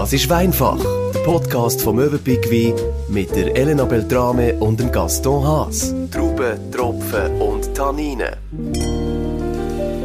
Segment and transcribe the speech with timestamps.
[0.00, 2.72] Das ist Weinfach, der Podcast vom Möwenpick Wein
[3.10, 5.94] mit der Elena Beltrame und dem Gaston Haas.
[6.10, 8.30] Trauben, Tropfen und Tanninen.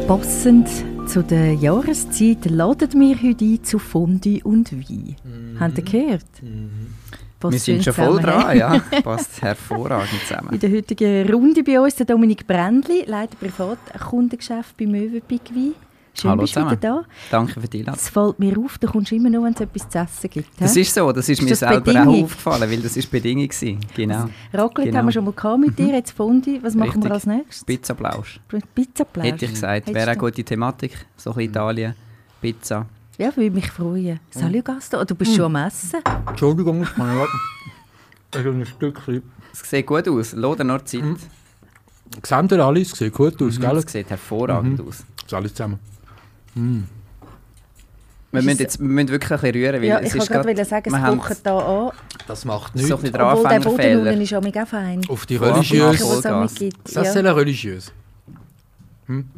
[0.06, 0.68] Passend
[1.08, 5.16] zu der Jahreszeit laden wir heute ein zu Fondue und Wein.
[5.24, 5.60] Mhm.
[5.60, 6.26] Habt ihr gehört?
[7.40, 8.78] Passt Wir sind schon voll dran, ja.
[9.02, 10.60] Passt hervorragend In zusammen.
[10.60, 15.72] der heutigen Runde bei uns der Dominik Brändli, Leiter Privatkundengeschäft bei Möwenpick Wein.
[16.18, 17.04] Schön, Hallo bist du wieder zusammen.
[17.04, 17.36] da.
[17.38, 18.00] Danke für die Einladung.
[18.00, 20.48] Es fällt mir auf, du kommst immer nur, wenn es etwas zu essen gibt.
[20.48, 20.52] hä?
[20.60, 22.08] Das ist so, das ist, Ist mir das selber Bedingung?
[22.08, 23.80] auch aufgefallen, weil das ist die Bedingung gewesen.
[23.94, 24.28] Genau.
[24.54, 24.98] Raclette Genau.
[24.98, 26.62] haben wir schon mal gehabt mit dir, jetzt Fondue.
[26.62, 27.12] Was machen wir Richtig.
[27.12, 27.64] als nächstes?
[27.64, 28.40] Pizza Blausch.
[28.74, 29.26] Pizzaplausch.
[29.26, 30.92] Hätte ich gesagt, wäre eine gute Thematik.
[31.16, 31.94] So ein bisschen Italien,
[32.40, 32.86] Pizza.
[33.18, 34.20] Ja, würde mich freuen.
[34.30, 36.00] Salut Gaston, du bist schon am Essen.
[36.28, 37.28] Entschuldigung, ich nicht.
[38.30, 39.22] Das ist ein Stückchen.
[39.52, 41.02] Es sieht gut aus, lohnt noch Zeit.
[41.02, 41.16] Mhm.
[42.22, 42.90] Seht ihr alles?
[42.90, 43.76] Sieht gut aus, gell?
[43.76, 44.88] Es sieht hervorragend Mhm.
[44.88, 45.04] aus.
[45.24, 45.78] Das alles zusammen.
[46.56, 50.30] Wir Ist müssen, jetzt, wir müssen wirklich ein bisschen rühren, weil Ja, es ich ist
[50.30, 51.90] wollte gerade sagen, wir es kocht hier an.
[52.26, 53.12] Das macht so ein nichts.
[53.12, 55.00] der Obwohl der Boden ist auch mega fein.
[55.08, 56.04] Auf die religiöse.
[56.04, 56.52] was es auch Vollgas.
[56.52, 56.88] mitgibt.
[56.88, 57.20] Ça, c'est Ja.
[57.22, 57.92] la religieuse.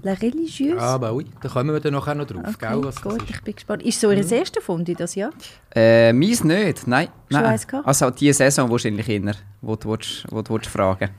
[0.03, 0.81] La religieuse?
[0.81, 3.23] Ah, aber oui, da kommen wir dann nachher noch drauf, Okay, gell, was das gut,
[3.23, 3.31] ist.
[3.31, 3.83] ich bin gespannt.
[3.83, 5.31] Ist so ihr erste Fondue das Jahr?
[5.75, 7.09] Äh, meins nicht, nein.
[7.31, 7.45] Schon nein.
[7.45, 7.87] eins gehabt?
[7.87, 11.11] Also diese Saison wahrscheinlich eher, wo du, willst, wo du willst fragen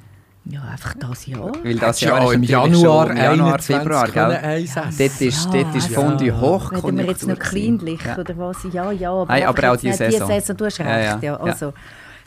[0.51, 1.51] Ja, einfach das Jahr.
[1.63, 4.63] Weil das Hättest ja auch ist im Januar, Januar, 21 Februar, gell?
[4.63, 4.81] essen.
[4.97, 6.71] Dort ist, Ja, dort ist also- Fondue hoch.
[6.71, 8.17] Reden wir jetzt noch kleinlich Ja.
[8.17, 8.57] oder was?
[8.71, 10.27] Ja, ja, aber, Nein, aber auch jetzt die nicht Saison.
[10.27, 10.57] Saison.
[10.57, 11.03] Du hast recht, Ja, ja.
[11.15, 11.35] ja, ja.
[11.37, 11.73] Also,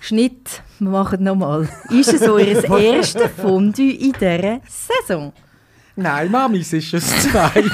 [0.00, 1.68] Schnitt, wir machen nochmal.
[1.90, 5.32] Ist es euer erstes Fondue in dieser Saison?
[5.94, 7.64] Nein, Mami, es ist es zweit.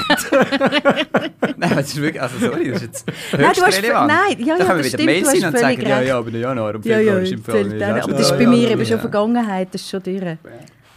[1.57, 4.07] Nein, das ist wirklich, also sorry, das ist jetzt Nein, höchst du hast- relevant.
[4.07, 5.81] nein, ja, da ja, können wir das wieder stimmt, Mails du sein hast und sagen,
[5.81, 7.81] ja, ja, aber im Januar und Ja, Februar ja, ist im Fall nicht.
[7.83, 8.99] aber ist das ist bei ja, mir ja, eben schon ja.
[8.99, 10.37] Vergangenheit, das ist schon durch.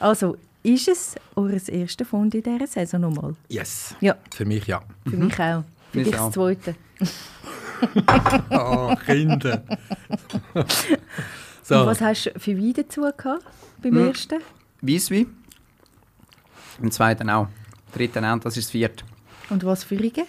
[0.00, 3.34] Also, ist es euer erstes Fondue in dieser Saison nochmal?
[3.48, 4.82] Yes, Ja, für mich ja.
[5.08, 5.62] für mich auch.
[5.92, 6.24] Für Mich dich auch.
[6.26, 6.74] das zweite.
[8.50, 9.62] Oh, Kinder.
[10.54, 10.72] Und
[11.62, 13.44] so, was hast du für Wein dazu gehabt
[13.82, 14.08] beim Hm.
[14.08, 14.38] ersten?
[14.80, 15.26] Weisswein.
[16.82, 17.46] Im zweiten auch.
[17.94, 19.04] Dritten auch und das ist das vierte.
[19.50, 20.24] Und was für Regen?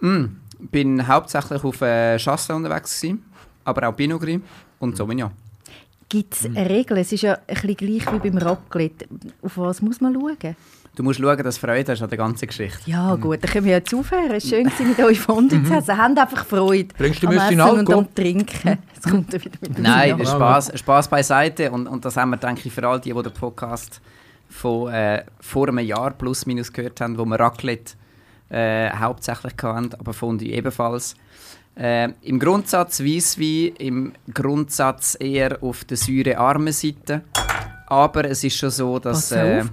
[0.00, 0.24] Mm,
[0.58, 3.24] bin hauptsächlich auf äh, Chasselas unterwegs gewesen,
[3.64, 4.40] aber auch Pinot Gris
[4.78, 5.30] und Sauvignon.
[6.08, 6.96] Gibt es eine Regel?
[6.98, 9.06] Es ist ja ein bisschen gleich wie beim Raclette.
[9.42, 10.56] Auf was muss man schauen?
[10.96, 12.78] Du musst schauen, dass du Freude hast an der ganzen Geschichte.
[12.90, 14.32] Ja gut, dann können wir ja zuhören.
[14.32, 15.96] Es war schön, gewesen, mit euch Fondue zu essen.
[15.96, 17.98] Habt einfach Freude Bringst du am Essen und Alkohol?
[17.98, 18.78] am Trinken.
[18.96, 20.26] Es kommt dann wieder mit dem Nein.
[20.26, 23.32] Spaß, Spaß beiseite und, und das haben wir, denke ich, für all die, die den
[23.32, 24.00] Podcast
[24.48, 27.94] von äh, vor einem Jahr plus minus gehört haben, wo wir Raclette
[28.50, 31.14] äh, hauptsächlich hatten, aber Fondue ebenfalls.
[31.76, 37.22] Äh, Im Grundsatz Weisswein, im Grundsatz eher auf der säurearmen Seite.
[37.86, 39.64] Aber es ist schon so, dass, äh,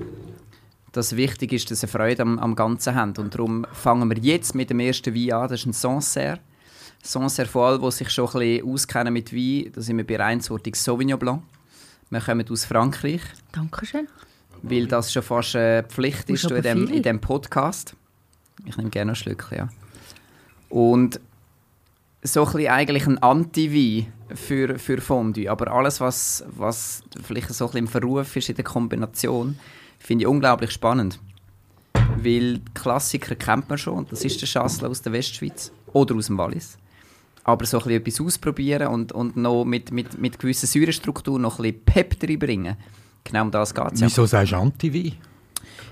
[0.94, 3.13] wichtig ist, dass sie Freude am, am Ganzen haben.
[3.18, 6.40] Und darum fangen wir jetzt mit dem ersten Wein an, das ist ein Sancerre.
[7.02, 10.18] Sancerre vor allem, die sich schon ein bisschen auskennen mit Wein, da sind wir bei
[10.18, 11.44] reinsortig Sauvignon Blanc.
[12.09, 13.22] Wir kommen aus Frankreich,
[13.52, 14.07] Dankeschön.
[14.62, 17.96] Weil das schon fast äh, Pflicht ist in dem, in dem Podcast.
[18.66, 19.70] Ich nehme gerne ein Schlückchen, ja.
[20.70, 21.20] Und
[22.24, 25.50] so ein bisschen eigentlich ein Anti-Wein für, für Fondue.
[25.50, 29.58] Aber alles, was, was vielleicht so ein bisschen im Verruf ist in der Kombination,
[30.00, 31.20] finde ich unglaublich spannend.
[32.18, 36.16] Weil die Klassiker kennt man schon, und das ist der Chasselas aus der Westschweiz oder
[36.16, 36.78] aus dem Wallis.
[37.44, 41.60] Aber so ein bisschen etwas ausprobieren und, und noch mit, mit, mit gewissen Säurestrukturen noch
[41.60, 42.76] ein bisschen Pep reinbringen.
[43.25, 44.08] Genau um das geht es ja.
[44.08, 45.13] wieso sagst du Anti-Wein?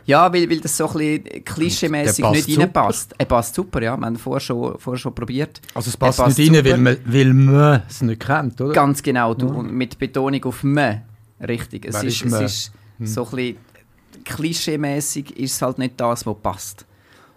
[0.05, 3.15] Ja, weil, weil das so ein bisschen passt nicht reinpasst.
[3.17, 3.95] Er passt super, ja.
[3.95, 5.61] Wir haben vorher schon, vorher schon probiert.
[5.73, 8.73] Also es passt, passt nicht rein, weil man, weil man es nicht kennt, oder?
[8.73, 9.33] Ganz genau.
[9.33, 11.03] Du, und mit Betonung auf «me».
[11.39, 11.85] Richtig.
[11.85, 13.57] Es Wer ist, ist es ist so ein bisschen
[14.23, 16.85] klischeemäßig ist es halt nicht das, was passt.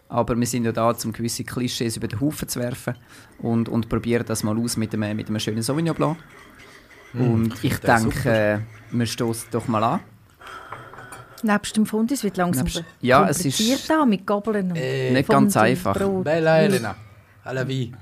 [0.08, 2.94] Aber wir sind ja da, um gewisse Klischees über den Haufen zu werfen
[3.38, 6.16] und, und probieren das mal aus mit einem, mit einem schönen Sauvignon Blanc.
[7.18, 8.58] Und ich denke, äh,
[8.90, 10.00] wir stoßen doch mal an.
[11.42, 14.78] Nebst dem Fondue, es wird langsam Nebst- ja, es ist- kompliziert da mit Gabeln und
[15.12, 15.94] Nicht ganz einfach.
[15.96, 16.24] Brot.
[16.24, 16.96] Bella Elena.
[17.44, 17.96] Alla Wein.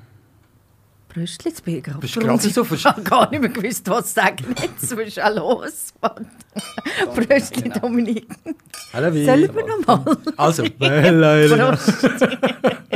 [1.08, 4.06] Brüstli, jetzt bin ich gerade Bist gerade so Ich habe gar nicht mehr gewusst, was
[4.08, 4.96] zu sagen jetzt.
[4.96, 5.92] Was ist auch los?
[7.14, 8.26] Brüstli, Dominik.
[8.92, 9.24] Alla Wein.
[9.26, 10.16] Sollen wir nochmal?
[10.36, 11.74] Also, Bella Elena.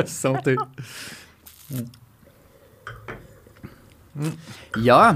[0.04, 0.56] Santé.
[4.76, 5.14] Ja,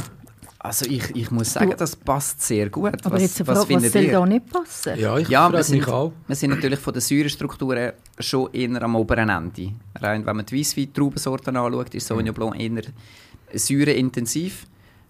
[0.64, 3.04] also ich, ich muss sagen, das passt sehr gut.
[3.04, 4.12] Aber was, jetzt was Frage, was findet soll ihr?
[4.12, 4.96] da nicht passen?
[4.96, 6.12] Ja, ich Ja, wir frage sind, mich auch.
[6.26, 9.72] wir sind natürlich von der Säurestruktur her schon eher am oberen Ende.
[10.00, 12.82] Rein, wenn man die Weisswein-Traubensorten anschaut, ist Sauvignon Blanc eher
[13.52, 14.66] säureintensiv.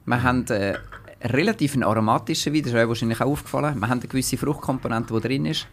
[0.06, 0.78] Wir haben äh,
[1.22, 3.78] relativ einen aromatischen Wein, das ist euch wahrscheinlich auch aufgefallen.
[3.78, 5.66] Wir haben eine gewisse Fruchtkomponente, die drin ist.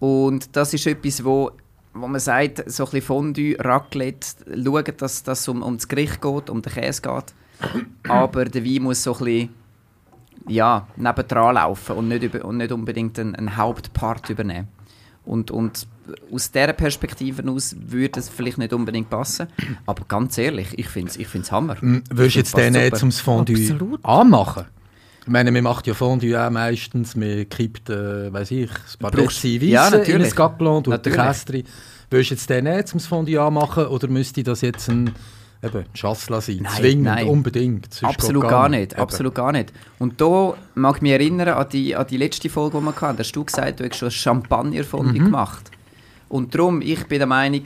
[0.00, 1.52] Und das ist etwas, wo
[1.98, 4.26] wo man sagt, so ein bisschen Fondue, Raclette,
[4.62, 7.34] schauen, dass das um, um das Gericht geht, um den Käse geht.
[8.08, 9.48] Aber der Wein muss so ein bisschen
[10.48, 14.68] ja, nebendran laufen und nicht, über, und nicht unbedingt einen, einen Hauptpart übernehmen.
[15.24, 15.88] Und, und
[16.32, 19.48] aus dieser Perspektive aus würde es vielleicht nicht unbedingt passen.
[19.86, 21.76] Aber ganz ehrlich, ich finde es ich find's Hammer.
[21.80, 22.96] Mm, Würdest du jetzt den super.
[22.96, 24.04] zum Fondue Absolut.
[24.04, 24.66] anmachen?
[25.22, 29.44] Ich meine, man macht ja Fondue auch meistens, man kippt, äh, weiß ich, Spaghetti brauchst-
[29.44, 30.28] ja, Weisse in natürlich.
[30.30, 31.44] ein Gackelon, tut den Natürlich.
[31.44, 31.64] Käse.
[32.08, 35.10] Würdest du jetzt den nicht zum Fondue anmachen oder müsste das jetzt ein
[35.62, 36.58] eben, Schassler sein?
[36.62, 37.26] Nein, Zwingend, nein.
[37.28, 37.92] unbedingt.
[37.94, 39.00] sonst Absolut geht gar nicht, Eben.
[39.02, 39.72] absolut gar nicht.
[39.98, 43.16] Und da mag ich mich erinnern an die, an die letzte Folge, die wir hatten.
[43.16, 45.24] Da hast du gesagt, du hast schon Champagner-Fondue Mhm.
[45.26, 45.70] gemacht.
[46.28, 47.62] Und darum, ich bin der Meinung,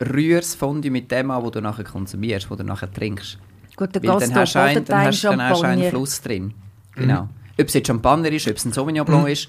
[0.00, 3.38] rühr das Fondue mit dem an, wo du nachher konsumierst, wo du nachher trinkst.
[3.76, 5.90] Gut, der Weil dann hast du einen, dann hast, dann hast du einen Champagner.
[5.90, 6.44] Fluss drin.
[6.44, 6.52] Mhm.
[7.00, 7.28] Genau.
[7.60, 9.48] Ob es jetzt Champagner ist, ob es ein Sauvignon Blanc ist,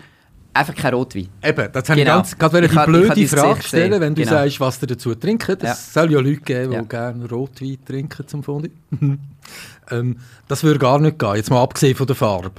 [0.53, 1.29] einfach kein Rotwein.
[1.43, 2.21] Eben, das habe Genau.
[2.21, 4.33] ich ganz, gerade Ich die ich blöde dein Frage stellen, wenn du Genau.
[4.35, 5.57] sagst, was ihr dazu trinken.
[5.59, 6.01] Das Ja.
[6.01, 6.81] soll ja Leute geben, die Ja.
[6.83, 8.69] gerne Rotwein trinken zum Fondue.
[9.91, 10.17] ähm,
[10.47, 12.51] das würde gar nicht gehen, jetzt mal abgesehen von der Farbe.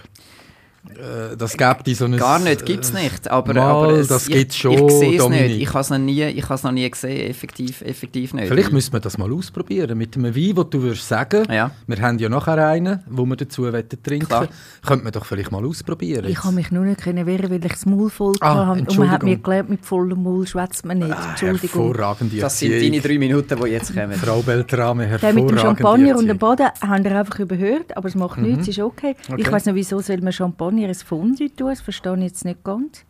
[0.91, 2.17] Äh, das gibt die so ein...
[2.17, 3.31] Gar nicht, gibt es nicht.
[3.31, 5.61] Aber, Mal, aber es, das ich, gibt's schon, Ich sehe es nicht.
[5.63, 8.49] Ich habe es noch nie, ich habe es noch nie gesehen, effektiv, effektiv nicht.
[8.49, 9.97] Vielleicht müssen wir das mal ausprobieren.
[9.97, 11.71] Mit einem Wein, wo du würdest sagen, Ja.
[11.87, 14.49] wir haben ja nachher einen, wo wir dazu wollen trinken Klar.
[14.87, 16.27] Könnte man doch vielleicht mal ausprobieren.
[16.27, 18.81] Ich kann mich nur nicht können wehren, weil ich das Maul voll Ah, hatte.
[18.81, 21.13] Und man hat mir gelernt, mit vollem Maul schwätzt man nicht.
[21.13, 21.87] Ah, Entschuldigung.
[21.87, 24.13] Hervorragende Das sind deine drei Minuten, die jetzt kommen.
[24.13, 26.39] Frau Beltrame, Der hervorragende mit dem Champagner und dem.
[26.39, 29.15] Baden haben wir einfach überhört, aber es macht nichts, ist okay.
[29.29, 29.53] Ich Okay.
[29.53, 33.05] weiß nicht, wieso soll man Champagner ins Fondue tun, das verstehe ich jetzt nicht ganz.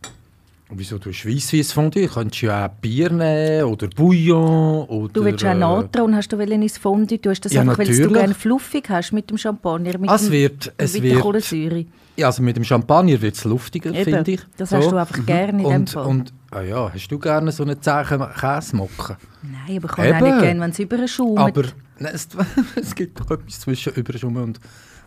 [0.69, 2.07] Wieso du Weissweiss Fondue?
[2.07, 5.13] Könntest du ja auch Bier nehmen oder Bouillon oder...
[5.13, 7.33] Du willst auch äh, Natron, hast du wollen ins Fondue tun?
[7.33, 10.23] Ist das Ja, einfach, weil du gerne fluffig hast mit dem Champagner, mit, Ah, es
[10.23, 11.85] dem, wird- es mit wird- der Kohlensäure?
[12.17, 14.39] Ja, also mit dem Champagner wird es luftiger, finde ich.
[14.57, 16.05] das hast du einfach gerne in dem und, Fall.
[16.07, 19.17] Und, ah ja, hast du gerne so einen zähen Käsemocken?
[19.43, 20.15] Nein, aber ich kann Eben.
[20.15, 21.37] auch nicht gerne, wenn es überschaumt.
[21.39, 21.63] Aber
[21.99, 22.27] nein, es,
[22.81, 24.59] es gibt doch etwas zwischen Überschummen und,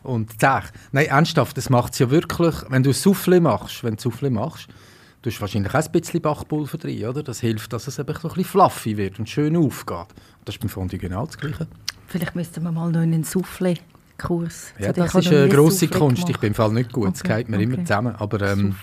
[0.02, 0.64] und Zech.
[0.92, 4.30] Nein, ernsthaft, das macht es ja wirklich, wenn du ein Soufflé machst, wenn du Soufflé
[4.30, 4.68] machst,
[5.22, 7.22] du hast wahrscheinlich auch ein bisschen Backpulver drin, oder?
[7.22, 10.08] Das hilft, dass es eben so ein bisschen fluffy wird und schön aufgeht.
[10.44, 11.66] Das ist beim Fondue genau das Gleiche.
[12.06, 13.24] Vielleicht müssten wir mal noch in einen
[14.18, 14.72] Soufflé-Kurs.
[14.78, 16.18] Ja, Also, ich das ist eine grosse Soufflé Kunst.
[16.20, 16.40] Ich gemacht.
[16.40, 17.84] bin im Fall nicht gut, es Okay, geht mir immer okay.
[17.84, 18.14] zusammen.
[18.16, 18.74] Aber ähm.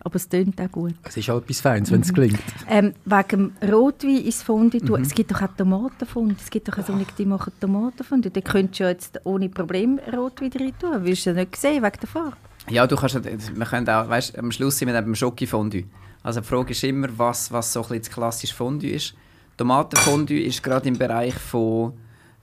[0.00, 0.94] Aber es tönt auch gut.
[1.04, 2.02] es ist auch etwas Feines, wenn Mhm.
[2.04, 2.40] es gelingt.
[2.68, 4.80] Ähm, wegen Rotwein ins Fondue.
[4.98, 5.02] Mhm.
[5.02, 6.36] Es gibt doch auch Tomatenfondue.
[6.40, 8.30] Es gibt doch auch so Leute, die machen Tomatenfondue.
[8.30, 10.90] Da könntest du ja jetzt ohne Problem Rotwein rein tun.
[11.04, 12.36] Willst du ja nicht sehen, wegen der Farbe.
[12.70, 15.84] Ja, du kannst, wir können auch, weißt, am Schluss sind wir dann beim.
[16.24, 19.14] Also die Frage ist immer, was, was so ein bisschen das klassische Fondue ist.
[19.56, 21.92] Tomatenfondue ist gerade im Bereich von,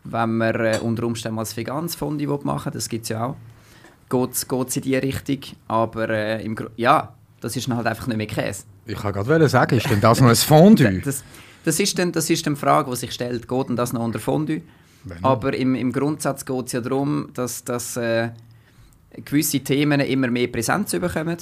[0.04, 3.26] wenn man äh, unter Umständen mal ein veganes Fondue machen will, das gibt es ja
[3.26, 3.36] auch,
[4.10, 4.32] geht
[4.68, 5.40] es in die Richtung.
[5.68, 8.64] Aber äh, im, ja, das ist dann halt einfach nicht mehr Käse.
[8.86, 11.02] Ich kann gerade sagen, ist denn das noch ein Fondue?
[11.06, 11.24] Das,
[11.64, 14.02] das, ist dann, das ist dann die Frage, die sich stellt, geht denn das noch
[14.04, 14.62] unter Fondue?
[15.04, 18.30] Wenn- Aber im, im Grundsatz geht es ja darum, dass, dass äh,
[19.26, 21.38] gewisse Themen immer mehr Präsenz bekommen.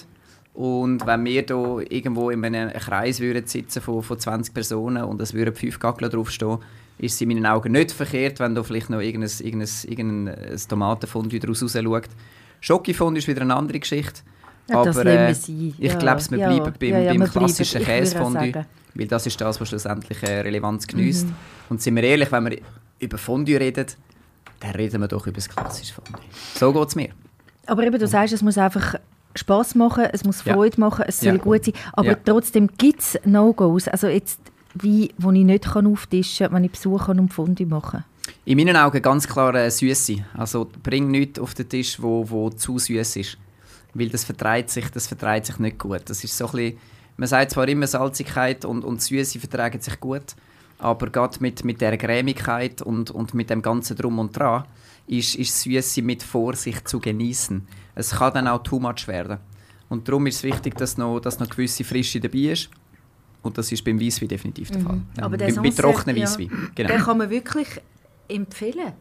[0.58, 5.22] Und wenn wir hier irgendwo in einem Kreis würden sitzen von, von 20 Personen und
[5.22, 6.58] es würden fünf Gackler draufstehen,
[6.98, 11.40] ist es in meinen Augen nicht verkehrt, wenn da vielleicht noch irgendein, irgendein, irgendein Tomatenfondue
[11.40, 12.10] daraus rausschaut.
[12.60, 14.22] Schokofondue ist wieder eine andere Geschichte.
[14.68, 18.66] Ja, aber äh, ich Ja, glaube, wir ja, bleiben beim, beim wir klassischen Käsefondue.
[18.96, 21.28] Weil das ist das, was schlussendlich äh, Relevanz genießt.
[21.28, 21.36] Mhm.
[21.70, 22.58] Und sind wir ehrlich, wenn wir
[23.00, 23.86] über Fondue reden,
[24.60, 26.20] dann reden wir doch über das klassische Fondue.
[26.56, 27.10] So geht es mir.
[27.68, 28.96] Aber eben, du sagst, es muss einfach
[29.38, 30.42] Spass machen, es muss.
[30.42, 31.74] Freude machen, es soll gut sein.
[31.94, 33.88] Aber trotzdem gibt es No-Gos.
[33.88, 34.40] Also jetzt
[34.82, 38.04] wie, wo ich nicht kann auftischen kann, wenn ich Besuch habe und Fondue machen
[38.46, 40.18] In meinen Augen ganz klar äh, Süße.
[40.36, 43.38] Also bring nichts auf den Tisch, wo, wo zu süß ist.
[43.94, 46.02] Weil das vertreibt sich, das vertreibt sich nicht gut.
[46.06, 46.78] Das ist so ein bisschen,
[47.18, 50.36] man sagt zwar immer Salzigkeit und, und Süße vertragen sich gut,
[50.78, 54.66] aber gerade mit, mit der Cremigkeit und, und mit dem ganzen Drum und Dran
[55.08, 57.68] ist, ist Süße mit Vorsicht zu genießen.
[57.98, 59.38] Es kann dann auch too much werden.
[59.90, 62.70] Und darum ist es wichtig, dass noch, dass noch gewisse Frische dabei ist.
[63.42, 65.02] Und das ist beim Weisswein definitiv der Fall.
[65.18, 65.24] Ja.
[65.24, 66.24] Aber der Bei- bei trockenen ja.
[66.24, 66.50] Weisswein.
[66.76, 66.90] Genau.
[66.90, 67.68] Den kann man wirklich
[68.28, 68.94] empfehlen.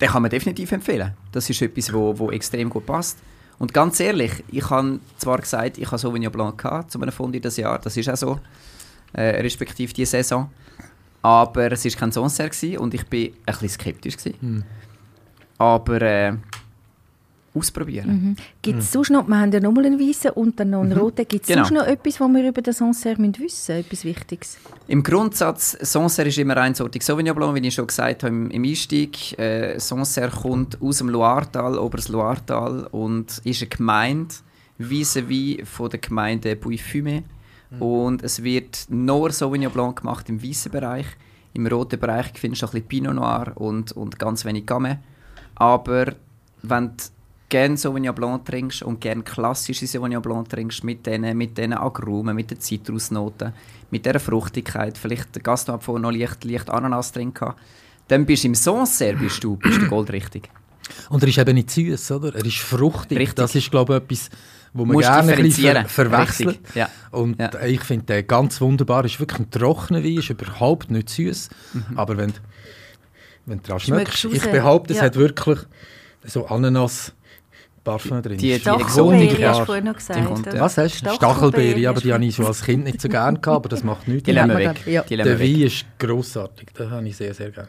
[0.00, 1.12] Den kann man definitiv empfehlen.
[1.32, 3.18] Das ist etwas, wo, wo extrem gut passt.
[3.58, 7.40] Und ganz ehrlich, ich habe zwar gesagt, ich habe Sauvignon Blanc gehabt, zu einem Fondue
[7.40, 8.40] das Jahr, das ist auch so,
[9.12, 10.50] äh, respektive die Saison.
[11.20, 14.16] Aber es war kein Sancerre gewesen und ich war ein bisschen skeptisch.
[14.16, 14.64] Gewesen.
[15.58, 16.32] Aber äh,
[17.54, 18.10] ausprobieren.
[18.10, 18.36] Mhm.
[18.62, 21.26] Gibt es sonst noch, wir haben ja nochmal einen weißen und dann noch einen roten,
[21.28, 21.64] gibt es Genau.
[21.64, 24.58] sonst noch etwas, was wir über den Sancerre müssen wissen müssen, etwas Wichtiges?
[24.88, 27.02] Im Grundsatz, Sancerre ist immer einsortig.
[27.02, 31.08] Sauvignon Blanc, wie ich schon gesagt habe im, im Einstieg, äh, Sancerre kommt aus dem
[31.10, 34.34] Loiretal, oberes Loiretal und ist eine Gemeinde
[34.78, 37.22] vis-à-vis von der Gemeinde Puy-Fumé,
[37.78, 41.06] Und es wird nur Sauvignon Blanc gemacht im weißen Bereich.
[41.54, 44.96] Im roten Bereich findest du ein bisschen Pinot Noir und, und ganz wenig Gamay.
[45.54, 46.14] Aber
[46.62, 47.04] wenn du
[47.52, 52.34] gerne Sauvignon Blanc trinkst und gerne klassische Sauvignon Blanc trinkst, mit diesen mit den Agrumen,
[52.34, 53.52] mit den Zitrusnoten,
[53.90, 57.60] mit dieser Fruchtigkeit, vielleicht der Gaston hat vorhin noch leicht, leicht Ananas drin gehabt,
[58.08, 60.48] dann bist du im Sancerre bist du, bist du goldrichtig.
[61.10, 62.34] Und er ist eben nicht süß, oder?
[62.34, 63.18] Er ist fruchtig.
[63.18, 63.36] Richtig.
[63.36, 64.30] Das ist, glaube ich, etwas,
[64.72, 66.58] wo man Musst gerne ein ver verwechselt.
[66.74, 66.88] Ja.
[67.10, 67.50] Und Ja.
[67.64, 69.04] ich finde den ganz wunderbar.
[69.04, 71.50] Ist wirklich ein trockener Wein, ist überhaupt nicht süß.
[71.74, 71.84] Mhm.
[71.98, 72.32] Aber wenn,
[73.46, 75.04] wenn du dran Schmeckst ich behaupte, es Ja.
[75.06, 75.60] hat wirklich
[76.24, 77.12] so Ananas
[77.84, 78.38] Parfum drin.
[78.38, 80.20] Die- Ist die Stachelbeere Exotik, hast du vorhin noch gesagt.
[80.20, 80.60] Die kommt, ja.
[80.60, 81.10] Was hast du?
[81.14, 84.06] Stachelbeere aber die habe ich schon als Kind nicht so gerne gehabt, aber das macht
[84.08, 84.22] nichts.
[84.24, 84.86] Die wir Ja, weg.
[84.86, 85.02] ja.
[85.02, 85.56] Die Der wir weg.
[85.56, 87.68] Wein ist grossartig, den habe ich sehr, sehr gerne.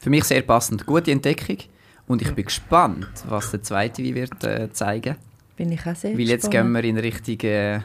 [0.00, 0.84] Für mich sehr passend.
[0.86, 1.58] Gute Entdeckung.
[2.06, 5.16] Und ich bin gespannt, was der zweite Wein wird äh, zeigen.
[5.56, 6.52] Bin ich auch sehr Weil jetzt gespannt.
[6.66, 7.80] gehen wir in Richtung äh,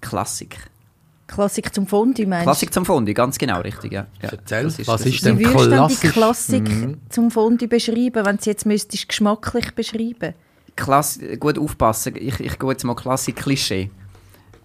[0.00, 0.56] Klassik.
[1.26, 2.50] Klassik zum Fondue, meinst du?
[2.50, 3.92] Klassik zum Fondue, ganz genau richtig.
[3.92, 4.06] Ja.
[4.20, 6.12] Ja, Erzähl, das was das ist Wie denn würdest du die?
[6.12, 6.96] Klassik Mhm.
[7.08, 10.34] zum Fondue beschreiben, wenn du sie jetzt müsstest geschmacklich beschreiben
[10.80, 13.90] Klass gut aufpassen, ich, ich gehe jetzt mal Klassik-Klischee.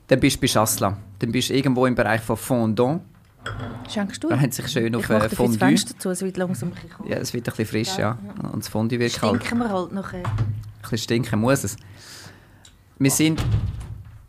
[0.08, 0.94] Dann bist du bei Chasselas.
[1.20, 3.02] Dann bist du irgendwo im Bereich von Fondant.
[3.90, 4.30] Schenkst du?
[4.30, 5.58] Da haben sich schön auf ich äh, Fondue.
[5.58, 7.10] Fenster zu, es wird langsam ein.
[7.10, 8.18] Ja, es wird ein bisschen frisch, ja.
[8.52, 9.44] Und das Fondue wird kalt.
[9.44, 10.24] Stinken wir halt nachher.
[10.26, 10.34] Ein
[10.82, 11.76] bisschen stinken muss es.
[12.98, 13.44] Wir sind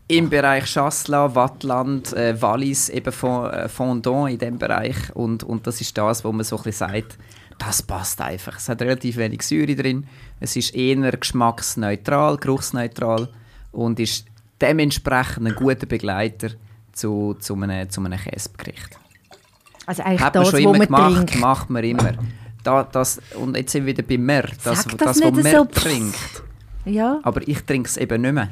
[0.08, 4.96] im Bereich Chasselas, Wattland, äh, Wallis, eben von äh, Fondant in diesem Bereich.
[5.14, 7.18] Und, und das ist das, wo man so ein bisschen sagt,
[7.58, 8.56] das passt einfach.
[8.58, 10.06] Es hat relativ wenig Säure drin.
[10.40, 13.28] Es ist eher geschmacksneutral, geruchsneutral
[13.72, 14.26] und ist
[14.60, 16.50] dementsprechend ein guter Begleiter
[16.92, 18.98] zu, zu, einem, zu einem Käsegericht.
[19.86, 21.36] Also eigentlich Hat man das, schon immer man gemacht, trinkt.
[21.36, 22.12] macht man immer.
[22.62, 24.42] Da, das, und jetzt sind wir wieder bei mir.
[24.64, 26.42] Das, Sag das das, was nicht man so, trinkt.
[26.84, 28.48] Ja, Aber ich trinke es eben nicht mehr.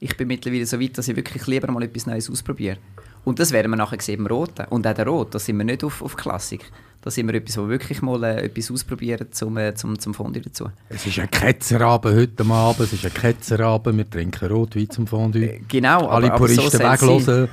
[0.00, 2.78] Ich bin mittlerweile so weit, dass ich wirklich lieber mal etwas Neues ausprobiere.
[3.24, 4.66] Und das werden wir nachher sehen im Roten.
[4.66, 6.64] Und auch der Rot, da sind wir nicht auf, auf Klassik.
[7.08, 10.12] Da sind wir etwas, wo wir wirklich mal äh, etwas ausprobieren zum, äh, zum, zum
[10.12, 10.66] Fondue dazu.
[10.90, 15.60] Es ist ein Ketzerabend heute Abend, es ist ein Ketzerabend, wir trinken Rotwein zum Fondue.
[15.68, 16.92] Genau, Alle aber, aber so Puristen sein.
[16.92, 17.48] weglassen.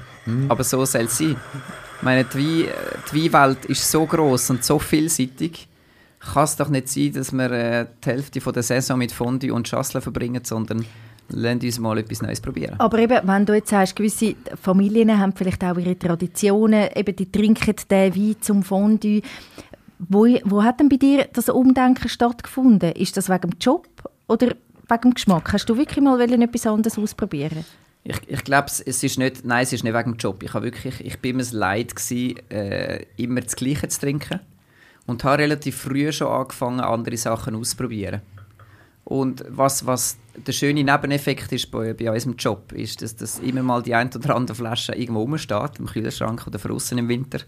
[0.50, 1.38] Aber so soll es sein.
[1.95, 2.74] Ich meine, die, Wein,
[3.13, 5.69] die Weinwelt ist so groß und so vielseitig.
[6.19, 9.53] Kann es doch nicht sein, dass wir äh, die Hälfte von der Saison mit Fondue
[9.53, 10.85] und Chasselas verbringen, sondern
[11.29, 12.79] lasst uns mal etwas Neues probieren.
[12.79, 17.32] aber eben, wenn du jetzt sagst, gewisse Familien haben vielleicht auch ihre Traditionen, eben die
[17.32, 19.22] trinken den Wein zum Fondue.
[19.98, 22.91] Wo, wo hat denn bei dir das Umdenken stattgefunden?
[22.91, 23.88] Ist das wegen dem Job
[24.27, 25.53] oder wegen dem Geschmack?
[25.53, 27.65] Hast du wirklich mal etwas anderes ausprobieren
[28.03, 30.44] Ich, ich glaube, es es ist nicht, nein, es ist nicht wegen dem Job.
[30.44, 34.41] Ich, habe wirklich, ich bin mir es leid gewesen, äh, immer das Gleiche zu trinken
[35.05, 38.22] und habe relativ früh schon angefangen, andere Sachen auszuprobieren.
[39.05, 43.63] Und was, was der schöne Nebeneffekt ist bei, bei unserem Job, ist, dass, dass immer
[43.63, 47.39] mal die ein oder andere Flasche irgendwo rumsteht, im Kühlschrank oder draußen im Winter.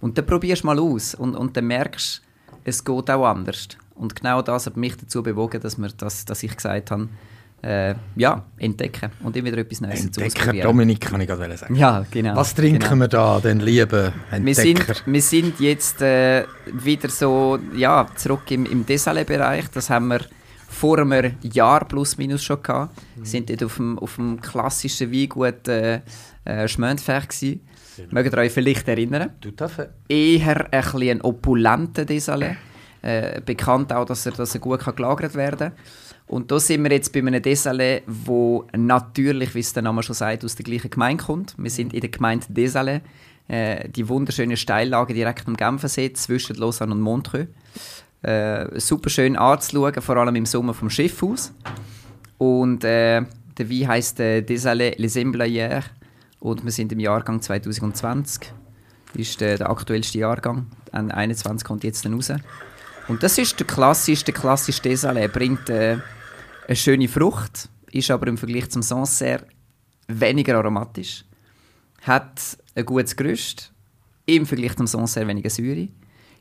[0.00, 2.22] Und dann probierst du mal aus und, und dann merkst
[2.64, 3.68] es geht auch anders.
[3.94, 7.08] Und genau das hat mich dazu bewogen, dass, wir das, dass ich gesagt habe,
[7.62, 10.66] äh, ja, entdecken und immer wieder etwas Neues dazu Entdecker ausprobieren.
[10.66, 11.74] Dominik, kann ich gerade sagen.
[11.76, 12.34] Ja, genau.
[12.34, 12.96] Was trinken genau.
[12.96, 15.00] wir da, denn liebe Wir sind, Entdecker?
[15.06, 19.66] wir sind jetzt äh, wieder so ja, zurück im, im Desalé-Bereich.
[19.72, 20.20] Das haben wir
[20.72, 22.96] vor einem Jahr plus minus schon gehabt.
[23.16, 26.00] Wir sind dort auf dem, auf dem klassischen Weingut äh,
[26.44, 27.60] äh, Schmöntfech gsi.
[28.10, 29.30] Mögt ihr euch vielleicht erinnern?
[29.40, 29.88] Du darfst.
[30.08, 32.56] Eher ein, bisschen ein opulenter Desalé.
[33.02, 35.72] Äh, bekannt auch, dass er, dass er gut kann gelagert werden kann.
[36.26, 40.14] Und da sind wir jetzt bei einem Desalé, wo natürlich, wie es der Name schon
[40.14, 41.54] sagt, aus der gleichen Gemeinde kommt.
[41.58, 43.02] Wir sind in der Gemeinde Desalé,
[43.48, 47.48] äh, die wunderschöne Steillage direkt am Genfersee zwischen Lausanne und Montreux.
[48.22, 51.52] Äh, super schön anzuschauen, vor allem im Sommer vom Schiff aus.
[52.38, 53.22] Und äh,
[53.58, 55.84] der Wein heisst äh, Desalé Les Emblayères
[56.38, 58.52] und wir sind im Jahrgang 2020.
[59.14, 60.66] Ist der, der aktuellste Jahrgang.
[60.92, 62.32] An 21 kommt jetzt dann raus.
[63.08, 65.20] Und das ist der klassische, der klassische Desalé.
[65.20, 65.98] Er bringt äh,
[66.68, 69.46] eine schöne Frucht, ist aber im Vergleich zum Sancerre
[70.08, 71.24] weniger aromatisch,
[72.02, 73.72] hat ein gutes Gerüst,
[74.26, 75.88] im Vergleich zum Sancerre weniger Säure,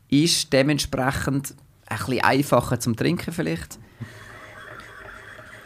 [0.09, 1.55] ist dementsprechend
[1.91, 3.77] ein bisschen einfacher zum Trinken vielleicht.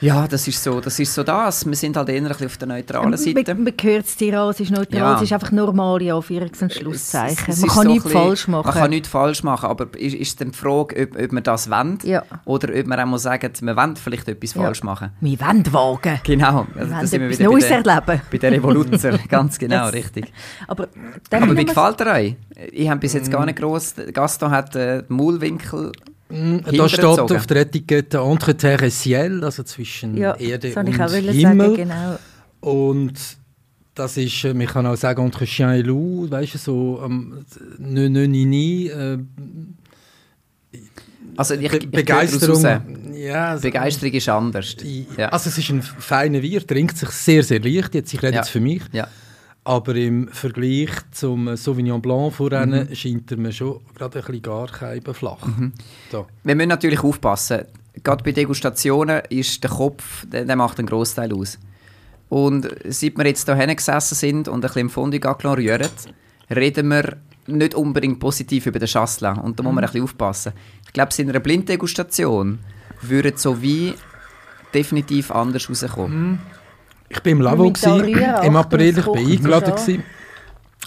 [0.01, 0.99] Ja, das ist so das.
[0.99, 1.65] Ist so das.
[1.65, 3.55] Wir sind halt eher ein bisschen auf der neutralen Seite.
[3.55, 5.15] Man, man hört es dir an, es ist neutral, Ja.
[5.15, 7.45] es ist einfach normale Anführungs- und Schlusszeichen.
[7.47, 8.65] Es- es man kann so nichts falsch machen.
[8.67, 11.69] Man kann nichts falsch machen, aber ist, ist dann die Frage, ob, ob man das
[11.71, 12.23] wollen Ja.
[12.43, 14.63] oder ob man auch mal sagen, wir wollen vielleicht etwas Ja.
[14.63, 15.11] falsch machen.
[15.21, 16.19] Wir wollen wagen.
[16.25, 18.21] Genau, Wir also da wollen sind wir wieder Neues bei der, erleben.
[18.31, 19.17] bei der Revoluzer.
[19.29, 20.33] Ganz genau, Das- richtig.
[20.67, 20.89] Aber,
[21.31, 22.35] Aber wie wir- gefällt er euch?
[22.73, 23.95] Ich habe bis jetzt gar nicht gross...
[24.13, 25.93] Gaston hat äh, den Maulwinkel...
[26.29, 30.87] Mm, Da steht auf der Etikette Entre Terre et Ciel, also zwischen Ja, Erde und
[30.89, 31.67] ich auch wollen Himmel.
[31.69, 32.17] sagen, genau.
[32.61, 33.13] Und
[33.93, 37.45] Das ist, äh, man kann auch sagen, entre chien et loup, weißt du, so, ähm,
[37.77, 39.17] ne, ne, ni, ni, äh,
[41.37, 42.61] Also ich, Be ich Begeisterung.
[43.13, 44.75] Ja, also, Begeisterung ist anders.
[45.17, 45.29] Ja.
[45.29, 48.39] also es ist ein feiner Wein, trinkt sich sehr, sehr leicht, jetzt, ich rede Ja.
[48.41, 49.07] jetzt für mich, ja.
[49.65, 52.95] Aber im Vergleich zum Sauvignon Blanc vorhin Mhm.
[52.95, 54.67] scheint er mir schon gerade ein bisschen gar
[55.13, 55.39] flach.
[56.11, 56.27] So.
[56.43, 57.65] Wir müssen natürlich aufpassen.
[58.03, 61.57] Gerade bei Degustationen ist der Kopf, der, der macht einen Großteil aus.
[62.29, 65.87] Und seit wir jetzt hier gesessen sind und ein bisschen im Fondue Gaclon rühren,
[66.53, 67.17] reden wir
[67.47, 69.37] nicht unbedingt positiv über den Chasselas.
[69.39, 70.53] Und da muss man ein bisschen aufpassen.
[70.85, 72.59] Ich glaube, in einer Blinddegustation
[73.01, 73.93] würde so wie
[74.73, 76.39] definitiv anders rauskommen.
[77.09, 79.75] Ich bin im Lavo gewesen, im April, ich bin kocht eingeladen.
[79.75, 80.03] Gewesen.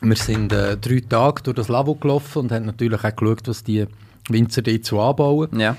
[0.01, 3.65] Wir sind äh, drei Tage durch das Lavo gelaufen und haben natürlich auch geschaut, was
[3.65, 3.87] die
[4.29, 5.49] Winzer dort so anbauen.
[5.59, 5.77] Ja.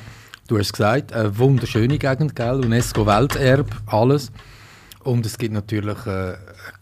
[0.48, 2.62] Du hast gesagt, eine wunderschöne Gegend, gell?
[2.66, 4.32] UNESCO-Welterbe, alles.
[5.04, 6.34] Und es gibt natürlich äh,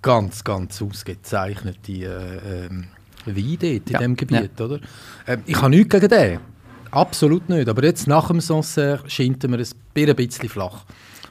[0.01, 2.87] ganz, ganz ausgezeichnete äh, ähm,
[3.25, 4.79] Weine dort in Ja, diesem Gebiet, oder?
[5.27, 6.39] Ähm, ich habe nichts gegen den.
[6.91, 7.67] Absolut nicht.
[7.67, 10.85] Aber jetzt nach dem Sancerre scheint mir ein bisschen flach.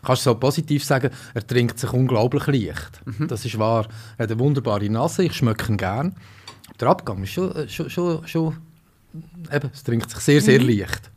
[0.07, 3.01] Kannst du so positiv sagen, er trinkt sich unglaublich leicht.
[3.05, 3.27] Mhm.
[3.27, 3.89] Das ist wahr.
[4.17, 6.15] Er hat eine wunderbare Nase, ich schmecke ihn gern.
[6.79, 8.57] Der Abgang ist schon, äh, schon, schon, schon
[9.53, 11.11] eben, es trinkt sich sehr, sehr leicht.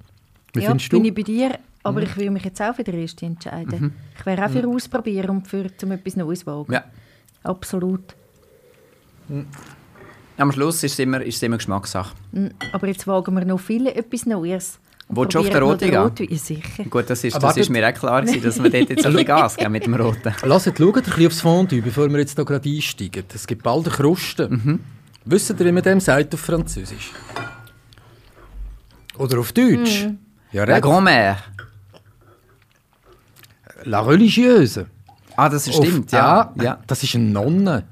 [0.54, 1.10] Wie ja, findest bin du?
[1.10, 3.94] ich bei dir, aber ich will mich jetzt auch für den ersten entscheiden.
[4.18, 6.74] Ich wäre auch für ausprobieren und für zum etwas Neues wagen.
[6.74, 6.84] ja.
[7.44, 8.16] Absolut.
[10.38, 12.16] Am Schluss ist es immer, ist es immer Geschmackssache.
[12.32, 14.80] Mm, Aber jetzt wagen wir noch viele etwas Neues.
[15.12, 16.30] Willst du auf den Roten gehen?
[16.30, 16.84] Ja, sicher.
[16.88, 19.26] Gut, das ist, das ist mir auch klar gewesen, dass wir dort jetzt ein bisschen
[19.26, 20.36] Gas geben mit dem Roten.
[20.44, 23.24] Lasst, schaut ein bisschen aufs Fondue, bevor wir jetzt da gerade einsteigen.
[23.34, 24.50] Es gibt bald eine Kruste.
[24.50, 24.80] Mhm.
[25.26, 27.12] Wisst ihr, wie man dem sagt auf Französisch?
[29.18, 30.08] Oder auf Deutsch?
[30.52, 30.80] Ja, La.
[30.80, 31.38] Grand-Mère.
[33.84, 34.86] La religieuse.
[35.36, 36.42] Ah, das Auf- stimmt, ja.
[36.42, 36.80] Ah, ja.
[36.86, 37.84] Das ist eine Nonne.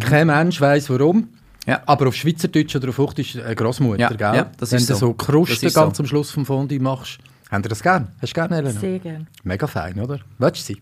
[0.00, 1.28] Kein Mensch weiß warum.
[1.66, 1.82] Ja.
[1.86, 4.18] Aber auf Schweizerdeutsch oder auf Hochdeutsch eine Großmutter, Ja, gell?
[4.36, 5.14] ja, das Wenn ist du so.
[5.18, 6.02] so ist ganz so.
[6.02, 7.18] am Schluss vom Fondue machst.
[7.50, 8.08] Habt ihr das gern?
[8.22, 8.78] Hast du gern, Elena?
[8.80, 9.26] Sehr gerne.
[9.44, 10.20] Mega fein, oder?
[10.38, 10.80] Willst du sie?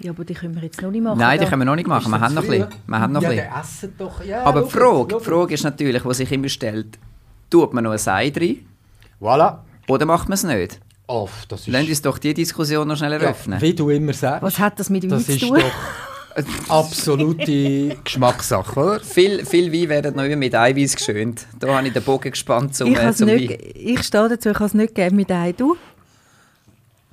[0.00, 1.18] Ja, aber die können wir jetzt noch nicht machen.
[1.18, 2.10] Nein, die können wir noch nicht machen.
[2.10, 2.68] Wir haben noch ein bisschen.
[2.86, 3.44] Wir haben noch ein bisschen.
[3.46, 4.24] Ja, essen doch.
[4.24, 6.98] Ja, Aber die Frage, die Frage ist natürlich, die sich immer stellt,
[7.50, 8.66] tut man noch ein Sei drin.
[9.20, 9.58] Voilà.
[9.86, 10.80] oder macht man es nicht?
[11.06, 11.68] Off, das ist...
[11.68, 13.60] Lass uns doch die Diskussion noch schnell Ja, eröffnen.
[13.60, 14.42] wie du immer sagst.
[14.42, 15.58] Was hat das mit Das zu tun?
[16.68, 19.00] absolute Geschmackssache, oder?
[19.00, 21.46] viel, viel Wein werden noch immer mit Eiweiß geschönt.
[21.58, 23.58] Da habe ich den Bogen gespannt zum, ich, äh, zum nicht, Wein.
[23.74, 25.56] ich stehe dazu, ich kann es nicht geben mit einem.
[25.56, 25.76] Du?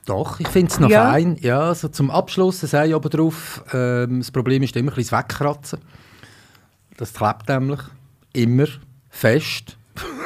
[0.05, 1.12] Doch, ich finde es noch Ja.
[1.12, 1.38] fein.
[1.41, 3.63] Ja, also zum Abschluss sei ich aber drauf.
[3.73, 5.79] Ähm, das Problem ist immer ein bisschen das Wegkratzen.
[6.97, 7.79] Das klebt nämlich
[8.34, 8.65] immer
[9.10, 9.77] fest.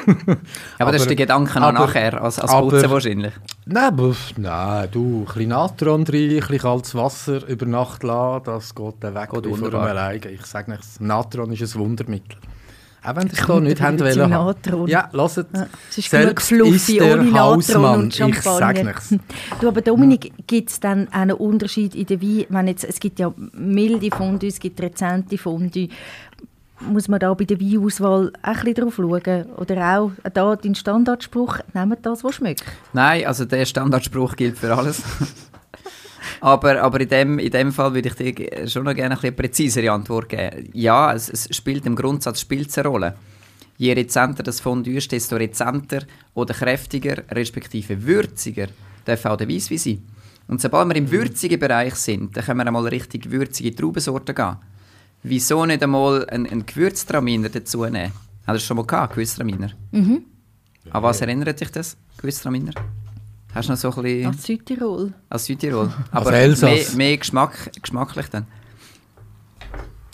[0.80, 3.34] Aber das ist der Gedanke noch aber- nachher, als, als aber- Putzen wahrscheinlich.
[3.66, 8.44] Nein, aber, nein, du, ein bisschen Natron rein, ein bisschen kaltes Wasser über Nacht lassen,
[8.46, 10.30] das geht dann weg Geht wie vor Alleine.
[10.30, 12.38] Ich sage nichts, Natron ist ein Wundermittel.
[13.06, 14.30] Auch wenn ihr es Kommt nicht zum wollen.
[14.30, 14.88] Natron.
[14.88, 15.46] Ja, lasst es.
[15.90, 18.84] Es ist Selbst genug ist Fluffy der ohne Natron Hausmann, und ich sage Champagner.
[18.86, 19.16] nichts.
[19.60, 22.46] Du, aber Dominik, gibt es dann einen Unterschied in der Wein?
[22.48, 25.90] Wenn jetzt, es gibt ja milde Fondue, es gibt rezente Fondue.
[26.90, 29.46] Muss man da bei der Weinauswahl auch ein drauf schauen?
[29.58, 32.64] Oder auch da dein Standardspruch, nehmt das, was schmeckt?
[32.94, 35.02] Nein, also der Standardspruch gilt für alles.
[36.42, 39.92] aber aber in, dem, in dem Fall würde ich dir schon noch gerne eine präzisere
[39.92, 40.70] Antwort geben.
[40.74, 43.16] Ja, es, es spielt im Grundsatz spielt's eine Rolle.
[43.78, 48.68] Je rezenter das Fondue ist, desto rezenter oder kräftiger, respektive würziger,
[49.06, 50.04] darf auch der Weisswein sein.
[50.48, 54.58] Und sobald wir im würzigen Bereich sind, dann können wir einmal richtig würzige Traubensorten gehen.
[55.24, 58.12] Wieso nicht einmal einen, einen Gewürztraminer dazu nehmen?
[58.46, 59.72] Hast du das schon mal gehabt, Gewürztraminer?
[59.92, 60.24] Mhm.
[60.92, 62.74] An was erinnert dich das, Gewürztraminer?
[63.54, 64.30] Hast du noch so ein bisschen...
[64.30, 65.14] Aus Südtirol.
[65.30, 65.94] Als Südtirol.
[66.12, 68.48] Aber mehr, mehr Geschmack, geschmacklich dann.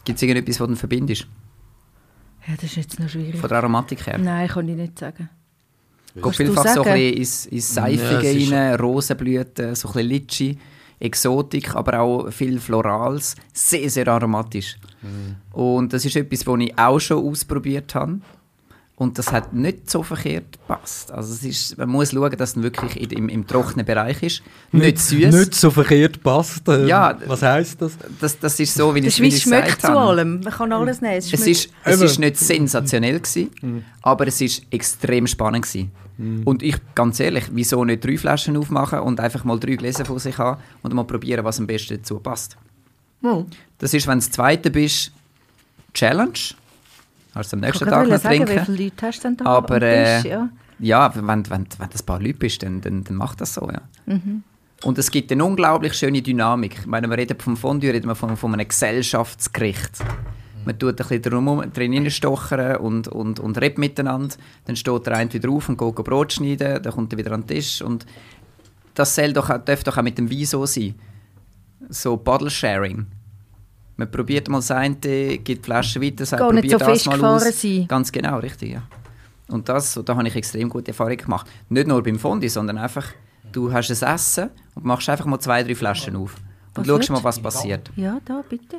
[0.06, 1.28] Gibt es irgendetwas, was du verbindest?
[2.48, 3.38] Ja, das ist jetzt noch schwierig.
[3.38, 4.18] Von der Aromatik her?
[4.18, 5.30] Nein, kann ich nicht sagen.
[6.16, 10.58] Geht vielfach so ein bisschen ins, ins Seifige Ja, rein, Rosenblüten, so ein bisschen Litschi,
[11.00, 13.36] Exotik, aber auch viel Florals.
[13.54, 14.78] Sehr, sehr aromatisch.
[15.02, 15.36] Mhm.
[15.54, 18.20] Und das ist etwas, was ich auch schon ausprobiert habe.
[19.00, 21.10] Und das hat nicht so verkehrt gepasst.
[21.12, 24.44] Also es ist, man muss schauen, dass es wirklich in- im, im trockenen Bereich ist.
[24.74, 25.34] Nicht, süß.
[25.34, 26.68] Nicht so verkehrt passt.
[26.68, 27.18] Äh, Ja.
[27.26, 27.94] Was heisst das?
[28.20, 30.00] Das, das ist so, wie Der ich, wie Schweiz ich schmeckt gesagt zu habe.
[30.02, 30.42] allem.
[30.42, 31.16] Man kann alles nehmen.
[31.16, 35.92] Es schmeckt- ist, es ist nicht sensationell gewesen, aber es ist extrem spannend gewesen.
[36.44, 40.20] Und ich, ganz ehrlich, wieso nicht drei Flaschen aufmachen und einfach mal drei Gläser von
[40.20, 42.58] sich haben und mal probieren, was am besten dazu passt.
[43.78, 45.14] Das ist, wenn du das zweite bist,
[45.94, 46.34] Challenge.
[47.34, 49.82] Du am nächsten Tag noch sagen, wie viele Leute hast du denn da Aber am
[49.84, 50.32] äh, Tisch?
[50.32, 50.50] Ja.
[50.80, 53.70] ja, wenn, wenn, wenn du ein paar Leute bist, dann, dann, dann mach das so.
[53.70, 53.82] Ja.
[54.84, 56.80] Und es gibt eine unglaublich schöne Dynamik.
[56.80, 60.00] Ich meine, wir reden vom Fondue, reden wir von, von einem Gesellschaftsgericht.
[60.66, 64.36] Man tut ein bisschen drum, drin stochern und, und, und redet miteinander.
[64.66, 67.42] Dann steht der eine wieder auf und geht Brot schneiden, dann kommt er wieder an
[67.42, 67.82] den Tisch.
[67.82, 68.06] Und
[68.94, 70.96] das soll doch, darf doch auch mit dem Wein so sein.
[71.90, 73.06] So Bottle-Sharing.
[74.00, 77.06] Man probiert mal das eine, gibt die Flasche weiter, sagt, Gar nicht probier so das
[77.06, 77.62] mal aus.
[77.62, 77.86] sein.
[77.86, 78.84] Ganz genau, richtig, ja.
[79.50, 81.46] Und das, da habe ich extrem gute Erfahrungen gemacht.
[81.68, 83.08] Nicht nur beim Fondue, sondern einfach,
[83.52, 86.36] du hast ein Essen und machst einfach mal zwei, drei Flaschen auf.
[86.78, 87.92] Und Was schaust mal, was passiert.
[87.98, 88.78] Ja, da, bitte.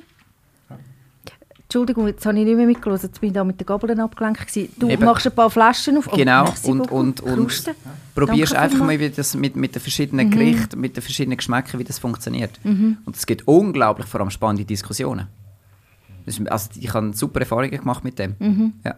[1.70, 3.10] Entschuldigung, jetzt habe ich nicht mehr mitgelesen.
[3.10, 4.44] Jetzt bin ich da mit den Gabeln abgelenkt.
[4.44, 4.72] gewesen.
[4.76, 5.04] Du Eben.
[5.04, 6.08] machst ein paar Flaschen auf.
[6.12, 7.76] Oh, Genau, und- und- und- Kruste.
[8.12, 10.30] Probierst einfach mal, wie das mit, mit den verschiedenen Mhm.
[10.32, 12.58] Gerichten, mit den verschiedenen Geschmäckern, wie das funktioniert.
[12.64, 15.28] Und es gibt unglaublich vor allem spannende Diskussionen.
[16.48, 18.34] Also ich habe super Erfahrungen gemacht mit dem.
[18.40, 18.72] Mhm.
[18.84, 18.96] Ja.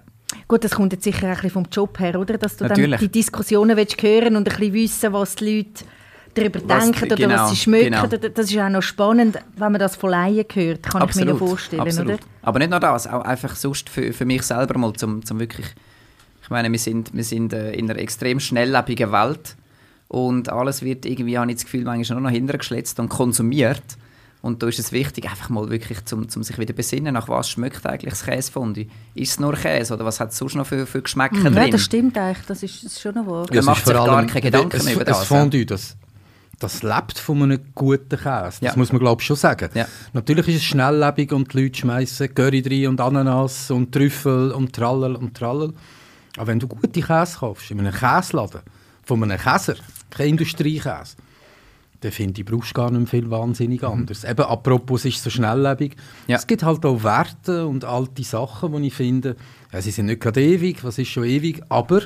[0.48, 2.38] Gut, das kommt jetzt sicher ein bisschen vom Job her, oder?
[2.38, 2.90] Dass du Natürlich.
[2.92, 5.84] dann die Diskussionen willst hören und ein bisschen wissen, was die Leute
[6.34, 7.84] darüber Was- denken oder genau, was sie schmecken.
[7.92, 8.04] genau.
[8.04, 11.24] Oder- Das ist auch noch spannend, wenn man das von Laien hört, kann ich mir
[11.26, 12.14] noch vorstellen, absolut.
[12.14, 12.22] oder?
[12.42, 15.66] Aber nicht nur das, auch einfach sonst für, für mich selber mal zum, zum wirklich...
[16.42, 19.56] Ich meine, wir sind, wir sind äh, in einer extrem schnelllebigen Welt
[20.08, 23.82] und alles wird irgendwie, habe ich das Gefühl, manchmal nur noch hintergeschletzt und konsumiert.
[24.42, 27.48] Und da ist es wichtig, einfach mal wirklich zum, zum sich wieder besinnen, nach was
[27.48, 28.86] schmeckt eigentlich das Käsefondue?
[29.14, 31.70] Ist es nur Käse oder was hat es sonst noch für, für Geschmäcker Ja, drin?
[31.70, 33.46] das stimmt eigentlich, das ist, das ist schon noch wahr.
[33.52, 35.96] Ja, macht sich gar keine Gedanken mehr über ein das, Fondue, das,
[36.62, 38.24] das lebt von einem guten Käse.
[38.24, 38.72] Das Ja.
[38.76, 39.68] muss man, glaube ich, schon sagen.
[39.74, 39.86] Ja.
[40.12, 44.72] Natürlich ist es schnelllebig und die Leute schmeißen Curry rein und Ananas und Trüffel und
[44.74, 45.72] Trallel und Trallel.
[46.36, 48.60] Aber wenn du gute Käse kaufst, in einem Käseladen,
[49.04, 49.74] von einem Käser,
[50.10, 51.16] kein Industriekäse,
[52.00, 54.24] dann finde ich, brauchst du gar nicht mehr viel wahnsinnig anders.
[54.24, 55.94] Eben, apropos, es ist so schnelllebig.
[56.26, 56.36] Ja.
[56.36, 59.36] Es gibt halt auch Werte und alte Sachen, die ich finde,
[59.72, 62.02] ja, sie sind nicht gerade ewig, was ist schon ewig, aber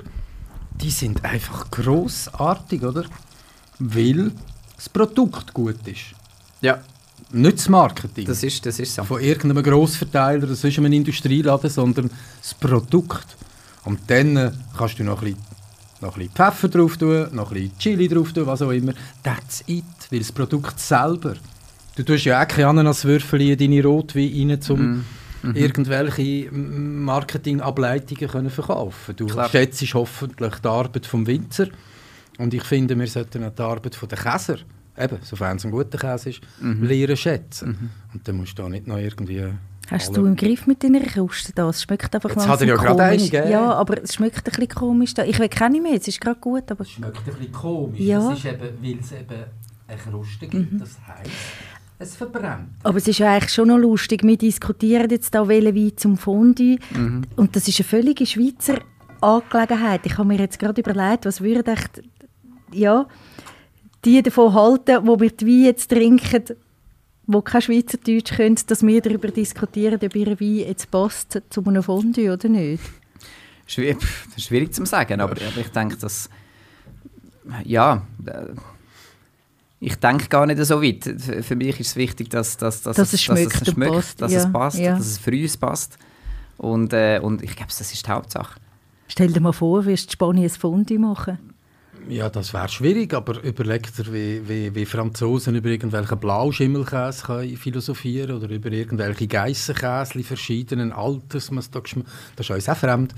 [0.82, 3.04] die sind einfach grossartig, oder?
[3.78, 4.32] Weil
[4.76, 6.14] das Produkt gut ist.
[6.60, 6.78] Ja,
[7.32, 9.04] Nicht das Marketing das ist, das ist so.
[9.04, 12.10] von irgendeinem Grossverteiler oder sonst einem Industrieladen, sondern
[12.40, 13.26] das Produkt.
[13.84, 15.38] Und dann äh, kannst du noch ein, bisschen,
[16.00, 18.92] noch ein bisschen Pfeffer drauf tun, noch ein bisschen Chili drauf tun, was auch immer.
[19.22, 21.34] That's it, weil das Produkt selber.
[21.94, 25.04] Du tust ja auch keine Ananaswürfel in deine Rotwein rein, um
[25.42, 25.54] Mhm.
[25.54, 29.48] irgendwelche mm, Marketingableitungen können verkaufen Du Klar.
[29.48, 31.68] schätzt hoffentlich die Arbeit vom Winzer.
[32.38, 34.56] Und ich finde, wir sollten auch die Arbeit der Käser,
[34.98, 36.82] eben, sofern es ein guter Käse ist, Mhm.
[36.84, 37.90] lernen schätzen.
[38.12, 39.44] Und dann musst du da nicht noch irgendwie...
[39.90, 41.68] Hast alle- du im Griff mit deiner Kruste da?
[41.68, 43.20] Es schmeckt einfach Jetzt langsam hat er ja gerade komisch.
[43.22, 43.50] eine, gell?
[43.52, 45.24] Ja, aber es schmeckt ein bisschen komisch da.
[45.24, 46.84] Ich will keine mehr, es ist gerade gut, aber...
[46.84, 48.00] schmeckt ein bisschen komisch.
[48.00, 48.20] Ja.
[48.20, 48.30] Mhm.
[48.30, 49.44] Das ist eben, weil es eben
[49.88, 50.80] eine Kruste gibt.
[50.80, 51.30] Das heisst,
[52.00, 52.68] es verbrennt.
[52.82, 54.24] Aber es ist ja eigentlich schon noch lustig.
[54.24, 56.78] Wir diskutieren jetzt da welchen Wein zum Fondue.
[56.92, 57.22] Mhm.
[57.36, 58.78] Und das ist eine völlige Schweizer
[59.20, 60.00] Angelegenheit.
[60.04, 62.02] Ich habe mir jetzt gerade überlegt, was würden echt,
[62.76, 63.06] ja,
[64.04, 66.44] die davon halten, wo wir die Wein jetzt trinken,
[67.26, 71.82] die kein Schweizerdeutsch können, dass wir darüber diskutieren, ob ihr Wein jetzt passt zu einem
[71.82, 72.82] Fondue oder nicht.
[73.66, 73.98] Schwierig,
[74.36, 76.30] schwierig zu sagen, aber ich denke, dass.
[77.64, 78.02] Ja.
[78.26, 78.46] äh,
[79.78, 81.04] Ich denke gar nicht so weit.
[81.42, 84.32] Für mich ist es wichtig, dass, dass, dass, Dass es schmeckt und schmeckt, passt, dass
[84.32, 84.96] ja, es passt, ja.
[84.96, 85.98] dass es für uns passt.
[86.56, 88.58] Und, äh, und ich glaube, das ist die Hauptsache.
[89.08, 91.38] Stell dir mal vor, wirst du Spanien ein Fondue machen.
[92.08, 97.56] Ja, das wäre schwierig, aber überleg dir, wie, wie, wie Franzosen über irgendwelche Blauschimmelkäse können
[97.56, 101.50] philosophieren oder über irgendwelche Geissenkäse verschiedenen Alters.
[101.50, 103.12] Das ist uns auch fremd.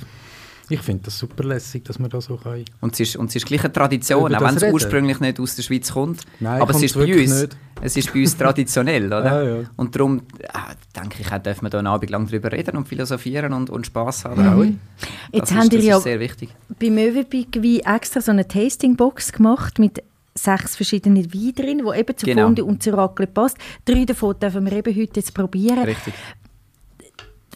[0.70, 2.64] Ich finde das super lässig, dass man da so können.
[2.80, 4.74] Und es ist, und es ist gleich eine Tradition, auch das wenn es reden.
[4.74, 6.22] ursprünglich nicht aus der Schweiz kommt.
[6.40, 7.56] Nein, aber es ist, bei uns, nicht.
[7.80, 9.42] es ist bei uns traditionell, oder?
[9.44, 9.64] Ja, ja.
[9.76, 10.48] Und darum äh,
[10.94, 13.86] denke ich, auch, dürfen wir da einen Abend lang drüber reden und philosophieren und, und
[13.86, 14.78] Spass haben.
[14.98, 16.50] Das Jetzt ist, ihr das ja sehr wichtig.
[16.78, 20.02] bei Möwenpick wie extra so eine Tastingbox gemacht mit
[20.34, 22.44] sechs verschiedenen Weinen drin, die eben zu Genau.
[22.44, 23.56] Fondue und zu Raclette passt.
[23.84, 25.80] Drei davon dürfen wir eben heute jetzt probieren.
[25.82, 26.14] Richtig.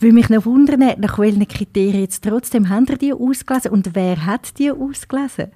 [0.03, 4.27] Würde mich noch wundern, nach welchen Kriterien jetzt trotzdem haben ihr die ausgelesen und wer
[4.27, 5.53] hat die ausgelesen?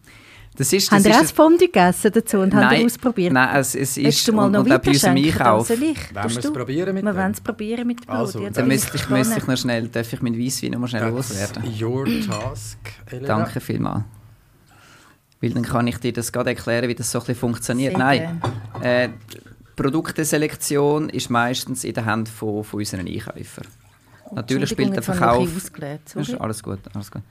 [0.56, 2.86] Das ist, das Haben ihr ist auch das Fondue gegessen dazu und haben Nein, ihr
[2.86, 3.32] ausprobiert?
[3.32, 5.40] Nein, es, es ist du mal und, noch und auch bei uns im weiterschenken?
[5.40, 5.68] Einkauf.
[5.68, 7.18] Wollen wir es probieren mit Wir dem?
[7.18, 8.16] wollen es probieren mit Brot.
[8.16, 11.10] Also, dann müsste ich, müsste ich noch schnell, darf ich mit Weisswein noch mal schnell
[11.10, 11.64] loswerden?
[11.64, 12.78] That's your task,
[13.10, 13.26] Elena.
[13.26, 14.04] Danke vielmals.
[15.40, 17.96] Weil dann kann ich dir das gerade erklären, wie das so ein bisschen funktioniert.
[17.96, 18.40] Sehr Nein,
[18.80, 19.40] äh, die
[19.74, 23.66] Produkteselektion ist meistens in der Hand von, von unseren Einkäufern.
[24.32, 25.48] Natürlich spielt der Verkauf...
[26.28, 27.22] ist alles gut, alles gut.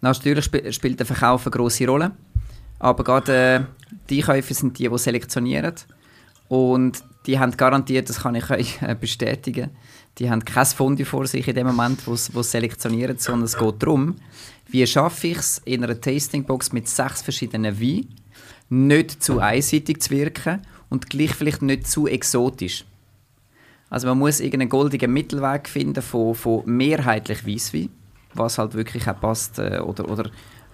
[0.00, 2.12] Natürlich sp spielt der Verkauf eine grosse Rolle.
[2.78, 3.60] Aber gerade äh,
[4.10, 5.74] die Einkäufer sind die, die selektionieren.
[6.48, 9.70] Und die haben garantiert, das kann ich euch äh, bestätigen,
[10.18, 13.82] die haben kein Fondue vor sich in dem Moment, wo sie selektionieren, sondern es geht
[13.82, 14.16] darum,
[14.68, 18.08] wie schaffe ich es, in einer Tastingbox mit sechs verschiedenen Weinen
[18.68, 20.60] nicht zu einseitig zu wirken
[20.90, 22.84] und gleich vielleicht nicht zu exotisch.
[23.92, 27.90] Also man muss irgendeinen goldigen Mittelweg finden von, von mehrheitlich Weisswein,
[28.32, 30.30] was halt wirklich auch passt äh, oder, oder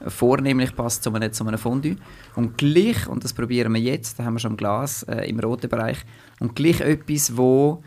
[0.06, 1.96] vornehmlich passt zu einem, zu einem Fondue.
[2.36, 5.40] Und gleich, und das probieren wir jetzt, da haben wir schon im Glas äh, im
[5.40, 5.98] roten Bereich,
[6.38, 7.82] und gleich etwas, wo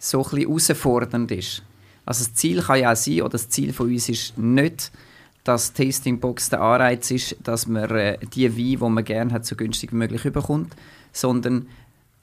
[0.00, 1.62] so ein bisschen herausfordernd ist.
[2.04, 4.90] Also das Ziel kann ja auch sein, oder das Ziel von uns ist nicht,
[5.44, 9.54] dass Tastingbox der Anreiz ist, dass man äh, die Weine, die man gerne hat, so
[9.54, 10.74] günstig wie möglich bekommt,
[11.12, 11.68] sondern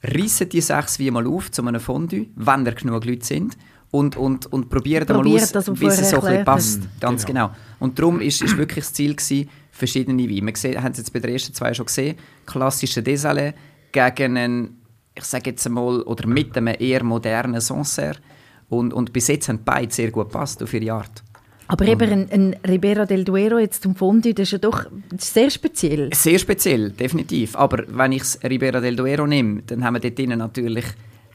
[0.04, 3.58] reissen die sechs Weine mal auf zu einem Fondue, wenn da genug Leute sind,
[3.92, 6.80] und, und, und probieren mal aus, das, was bis es so ein bisschen passt.
[6.82, 7.02] hast.
[7.02, 7.48] Ganz Genau.
[7.48, 7.60] genau.
[7.80, 10.46] Und darum ist, ist wirklich das Ziel gewesen, verschiedene Weine.
[10.48, 13.54] Wir sehen, haben es jetzt bei den ersten zwei schon gesehen, klassische Desalé
[13.92, 14.82] gegen einen,
[15.14, 18.20] ich sage jetzt einmal, oder mit einem eher modernen Sancerre.
[18.70, 21.22] Und, und bis jetzt haben beide sehr gut gepasst auf ihre Art.
[21.72, 24.86] Aber eben ein, ein Ribera del Duero jetzt zum Fondue, das ist ja doch
[25.18, 26.10] sehr speziell.
[26.14, 27.56] Sehr speziell, definitiv.
[27.56, 30.86] Aber wenn ich das Ribera del Duero nehme, dann haben wir dort drinnen natürlich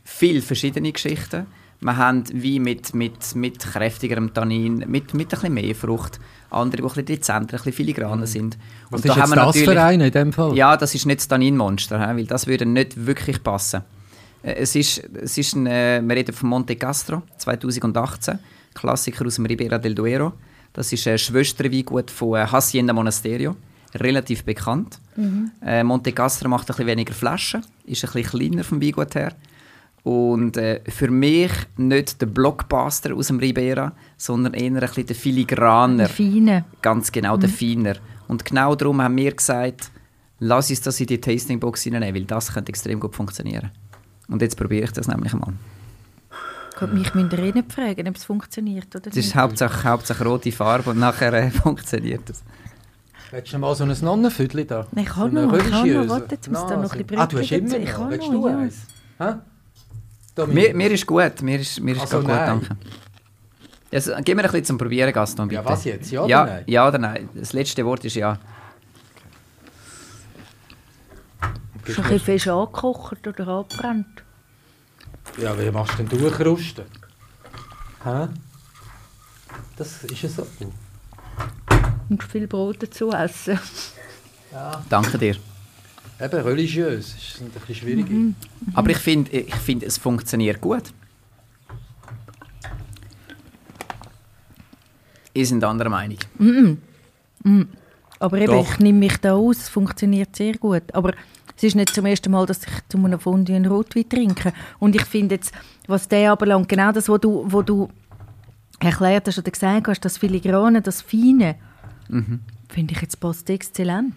[0.05, 1.47] viele verschiedene Geschichten.
[1.81, 6.21] Wir haben wie mit, mit, mit kräftigerem Tannin, mit, mit ein bisschen mehr Frucht,
[6.51, 8.59] andere, die ein bisschen dezenter, ein bisschen filigraner sind.
[8.91, 10.55] Was Und ist da haben jetzt wir das für eine in dem Fall?
[10.57, 13.83] Ja, das ist nicht das Tanninmonster, weil das würde nicht wirklich passen.
[14.43, 18.39] Äh, Es ist, es ist ein, äh, wir reden von Monte Castro 2018,
[18.77, 20.35] Klassiker aus dem Ribera del Duero.
[20.73, 23.57] Das ist ein Schwesterweingut von äh, Hacienda Monasterio,
[23.95, 25.01] relativ bekannt.
[25.65, 29.33] Äh, Monte Castro macht ein bisschen weniger Flaschen, ist ein bisschen kleiner vom Weingut her.
[30.03, 35.17] Und äh, für mich nicht der Blockbuster aus dem Ribera, sondern eher ein bisschen der
[35.17, 36.09] filigraner.
[36.09, 36.65] Feine.
[36.81, 37.97] Ganz genau, der Feiner.
[38.29, 39.91] Und genau darum haben wir gesagt,
[40.39, 43.71] lass uns das in die Tastingbox hineinnehmen, weil das könnte extrem gut funktionieren.
[44.29, 45.55] Und jetzt probiere ich das nämlich mal.
[46.79, 49.35] Gott, mich müsst ihr eh nicht fragen, ob es funktioniert oder Es ist nicht.
[49.37, 52.43] Hauptsache, Hauptsache rote Farbe und nachher äh, funktioniert es.
[53.31, 54.87] Hättest du mal so ein Nonnenviertel da?
[54.95, 56.09] Ich so habe noch, ich habe noch.
[56.09, 57.77] Warte, jetzt muss da noch ein bisschen Ah, du hast immer.
[57.79, 57.99] Ich noch?
[57.99, 58.59] habe Willst noch, du ja.
[58.59, 58.87] eins?
[60.49, 62.47] Mir, mir ist gut, mir ist, mir ist Also gut, nein.
[62.47, 62.77] danke.
[63.93, 65.63] Also, gib mir ein bisschen zum Probieren, Gaston, bitte.
[65.63, 66.11] Ja, was jetzt?
[66.11, 66.65] Ja oder ja, nein?
[66.67, 67.29] Ja oder nein?
[67.35, 68.39] Das letzte Wort ist ja.
[71.87, 74.25] Ist ein bisschen fest angekocht oder angebrannt.
[75.39, 76.85] Ja, wie machst du denn durchrusten?
[78.05, 78.29] Hä?
[79.77, 80.47] Das ist ja so.
[82.09, 83.59] Und viel Brot dazu essen.
[84.89, 85.37] Danke dir.
[86.19, 87.15] Eben, religiös.
[87.15, 88.07] ist ein bisschen schwierig.
[88.75, 90.93] Aber ich finde, ich find, es funktioniert gut.
[95.35, 96.19] Ihr sind anderer Meinung.
[98.19, 98.73] Aber eben, Doch.
[98.73, 100.83] ich nehme mich da aus, es funktioniert sehr gut.
[100.95, 101.13] Aber
[101.57, 104.53] es ist nicht zum ersten Mal, dass ich zu einem Fondue einen Rotwein trinke.
[104.79, 105.53] Und ich finde jetzt,
[105.87, 107.89] was der anbelangt, genau das, was du, wo du
[108.79, 111.57] erklärt hast oder gesagt hast, das Filigrane, das Feine,
[112.69, 114.15] finde ich jetzt passt exzellent.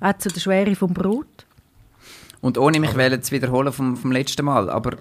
[0.00, 1.46] Auch zu der Schwere vom Brot.
[2.42, 4.96] Und ohne mich zu wiederholen vom, vom letzten Mal, aber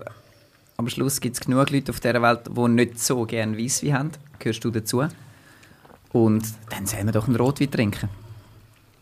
[0.77, 4.11] am Schluss gibt es genug Leute auf dieser Welt, die nicht so gerne Weisswein haben.
[4.39, 5.03] Gehörst du dazu?
[6.13, 8.09] Und dann sollen wir doch einen Rotwein trinken.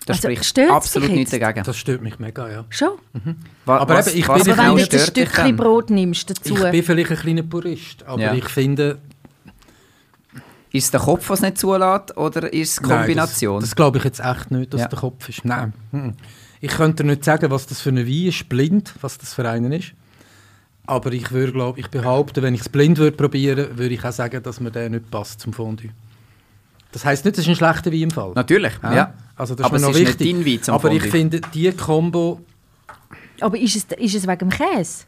[0.09, 1.63] Da Also, spricht absolut nichts dagegen.
[1.63, 2.65] Das stört mich mega, ja.
[2.69, 2.93] Schon?
[3.67, 5.55] Aber was, eben, ich was bin- Aber wenn du ein Stückchen?
[5.55, 6.55] Brot nimmst dazu.
[6.55, 8.33] Ich bin vielleicht ein kleiner Purist, aber Ja.
[8.33, 8.97] ich finde...
[10.71, 13.53] Ist es der Kopf, was nicht zulässt, oder ist es Kombination?
[13.55, 14.87] Nein, das das glaube ich jetzt echt nicht, dass Ja.
[14.87, 15.45] der Kopf ist.
[15.45, 15.73] Nein.
[15.91, 16.13] mhm.
[16.61, 19.47] Ich könnte dir nicht sagen, was das für ein Wein ist, blind, was das für
[19.47, 19.93] einen ist.
[20.87, 24.11] Aber ich würde, glaube ich, behaupten, wenn ich es blind würde probieren, würde ich auch
[24.11, 25.91] sagen, dass mir der nicht passt zum Fondue.
[26.91, 28.31] Das heisst nicht, das ist ein schlechter Wein im Fall.
[28.35, 28.93] Natürlich, ja.
[28.93, 29.13] Ja.
[29.35, 30.33] Also das Aber ist mir es noch ist wichtig.
[30.33, 32.41] nicht dein Wein zum Aber ich finde, die Kombo...
[33.41, 35.05] Aber ist es, ist es wegen dem Käse?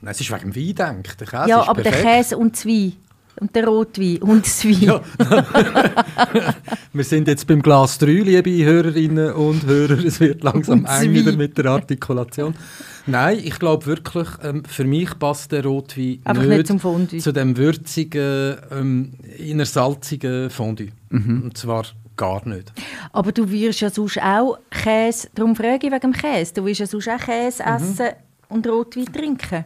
[0.00, 1.16] Nein, es ist wegen dem Wein, denke ich.
[1.16, 2.12] Der Käse ja, ist aber der perfekt.
[2.16, 2.92] Käse und das Wein.
[3.40, 4.80] Und der Rotwein und das Wein.
[4.82, 5.00] Ja.
[6.92, 9.98] Wir sind jetzt beim Glas 3, liebe Hörerinnen und Hörer.
[10.04, 12.54] Es wird langsam eng wieder mit der Artikulation.
[13.06, 17.18] Nein, ich glaube wirklich, ähm, für mich passt der Rotwein Einfach nicht, nicht zum Fondue.
[17.20, 20.88] zu dem würzigen, ähm, inner salzigen Fondue.
[21.10, 21.42] Mhm.
[21.44, 21.84] Und zwar
[22.16, 22.70] gar nicht.
[23.12, 26.80] Aber du wirst ja sonst auch Käse, darum frage ich wegen dem Käse, du wirst
[26.80, 27.74] ja sonst auch Käse Mhm.
[27.76, 28.08] essen
[28.50, 29.64] und Rotwein trinken.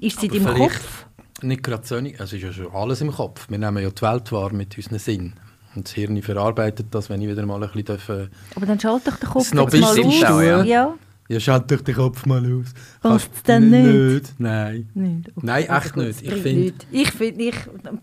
[0.00, 1.06] Ist sie in deinem Kopf?
[1.42, 1.96] Nicht gerade so.
[1.96, 3.46] Es ist ja schon alles im Kopf.
[3.48, 5.32] Wir nehmen ja die Welt wahr mit unseren Sinn.
[5.74, 8.80] Und das Hirn verarbeitet das, wenn ich wieder mal ein bisschen darf, äh, Aber dann
[8.80, 9.98] schalt doch den Kopf mal aus.
[10.24, 10.62] auch, ja.
[10.64, 10.94] ja.
[11.30, 12.72] Ja, schalt doch den Kopf mal aus.
[13.02, 14.32] Kannst- denn nicht?
[14.38, 14.88] Nein.
[14.94, 15.28] Nicht.
[15.28, 15.40] Okay.
[15.46, 16.22] Nein, Also echt gut, nicht.
[16.22, 16.72] Ich finde-.
[16.90, 17.54] Ich finde, ich,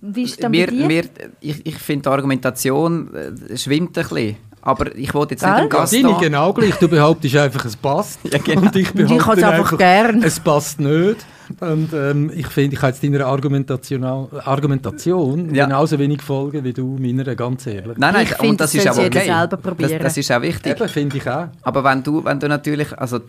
[0.02, 1.06] wie ist Mir, mir,
[1.42, 4.36] ich ich finde, die Argumentation äh, schwimmt ein bisschen.
[4.62, 5.52] Aber ich wollte jetzt Gell?
[5.54, 6.76] nicht im Ja, Gast deine genau gleich.
[6.76, 8.20] Du behauptest einfach, es passt.
[8.32, 8.62] Ja, genau.
[8.62, 10.24] Und ich Und ich behaupte es einfach gern.
[10.24, 11.26] es passt nicht.
[11.60, 15.66] Und ähm, ich finde, ich kann jetzt deiner Argumentation, Argumentation Ja.
[15.66, 17.98] genauso wenig folgen wie du meiner, ganz ehrlich.
[17.98, 19.26] Nein, nein, Ich und finde, das das ist auch okay.
[19.26, 20.00] selber Das, probieren.
[20.02, 20.72] das ist auch wichtig.
[20.80, 21.48] Eben, finde ich auch.
[21.62, 23.20] Aber wenn du, wenn du natürlich, also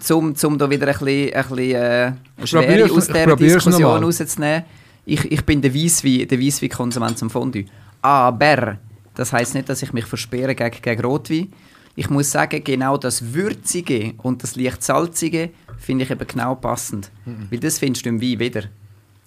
[0.00, 3.52] zum, zum da wieder ein bisschen, ein bisschen äh, Ich Schwere probier's- aus dieser probier's
[3.64, 4.62] Diskussion rauszunehmen.
[5.06, 7.64] Ich, ich bin der Weisswein, der Weisswein-Konsument zum Fondue.
[8.00, 8.78] Aber
[9.14, 11.52] das heisst nicht, dass ich mich versperre gegen, gegen Rotwein.
[11.96, 15.50] Ich muss sagen, genau das Würzige und das leicht Salzige
[15.84, 17.10] finde ich eben genau passend.
[17.24, 17.48] Mhm.
[17.50, 18.62] Weil das findest du im Wein wieder.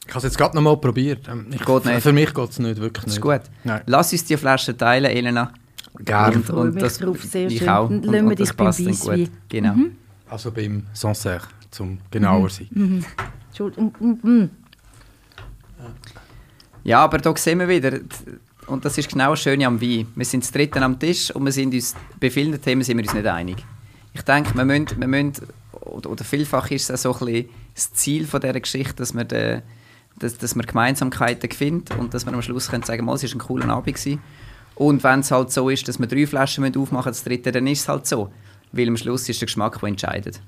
[0.05, 1.27] Ich habe es jetzt gerade noch mal probiert.
[1.27, 2.01] Ähm, Ich, Geht nicht.
[2.01, 3.21] Für mich geht es nicht, wirklich Das ist nicht.
[3.21, 3.41] gut.
[3.63, 3.81] Nein.
[3.85, 5.51] Lass uns die Flasche teilen, Elena.
[5.99, 6.35] Gerne.
[6.37, 7.69] Und, freue und mich das, drauf, sehr ich schön.
[7.69, 7.89] auch.
[7.89, 9.31] Und, wir und das passt dann gut.
[9.49, 9.75] Genau.
[10.29, 13.03] Also beim Sancerre, zum genauer sein.
[13.49, 13.93] Entschuldigung.
[13.99, 14.49] Mm, mm.
[16.83, 17.99] Ja, aber da sehen wir wieder,
[18.67, 20.07] und das ist genau das Schöne am Wein.
[20.15, 23.03] Wir sind das Dritte am Tisch und wir sind uns, bei vielen Themen sind wir
[23.03, 23.57] uns nicht einig.
[24.13, 25.33] Ich denke, wir müssen, wir müssen
[25.89, 29.13] oder, oder vielfach ist es auch so ein bisschen das Ziel von dieser Geschichte, dass
[29.13, 29.61] wir, de,
[30.19, 33.31] dass, dass wir Gemeinsamkeiten finden und dass wir am Schluss können sagen, mal, es war
[33.31, 33.95] ein cooler Abend.
[33.95, 34.21] Gewesen.
[34.75, 37.81] Und wenn es halt so ist, dass wir drei Flaschen aufmachen das dritte, dann ist
[37.81, 38.31] es halt so.
[38.71, 40.39] Weil am Schluss ist der Geschmack, der entscheidet.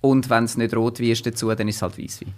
[0.00, 2.34] Und wenn es nicht Rotwein ist dazu, dann ist es halt Weißwein.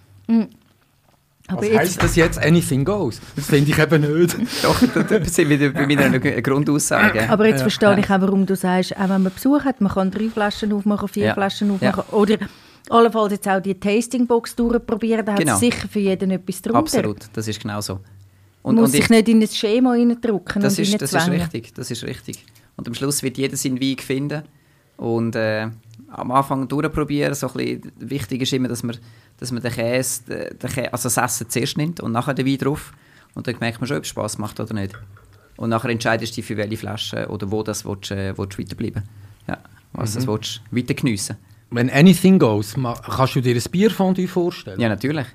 [1.52, 3.20] Aber jetzt, heisst das jetzt anything goes?
[3.36, 4.36] Das finde ich eben nicht.
[4.62, 7.28] Doch, da, da sind wir wieder bei meiner Grundaussage.
[7.28, 7.62] aber jetzt Ja.
[7.64, 10.72] verstehe ich auch, warum du sagst, auch wenn man Besuch hat, man kann drei Flaschen
[10.72, 11.34] aufmachen, vier Ja.
[11.34, 12.04] Flaschen aufmachen.
[12.12, 12.38] Oder
[12.88, 15.52] allenfalls jetzt auch die Tastingbox durchprobieren, da Genau.
[15.52, 16.78] hat sicher für jeden etwas drunter.
[16.78, 18.00] Absolut, das ist genau so.
[18.62, 21.28] Und, muss und sich ich, nicht in ein Schema reindrücken das, und ist, das ist
[21.30, 22.44] richtig, das ist richtig.
[22.76, 24.42] Und am Schluss wird jeder seinen Weg finden.
[24.98, 25.68] Und äh,
[26.10, 28.96] am Anfang durchprobieren, so ein bisschen, wichtig ist immer, dass man,
[29.40, 32.46] dass man den Käse, den den Käse, also das Essen zuerst nimmt und nachher den
[32.46, 32.92] Wein drauf.
[33.34, 34.94] Und dann merkt man schon, ob es Spass macht oder nicht.
[35.56, 38.62] Und nachher entscheidest du dich, für welche Flasche oder wo das willst, äh, willst du
[38.62, 39.02] weiterbleiben.
[39.48, 39.58] Ja,
[39.92, 41.36] was das willst du weiter geniessen.
[41.70, 44.80] Wenn anything goes, kannst du dir ein Bierfondue vorstellen?
[44.80, 45.26] Ja, natürlich.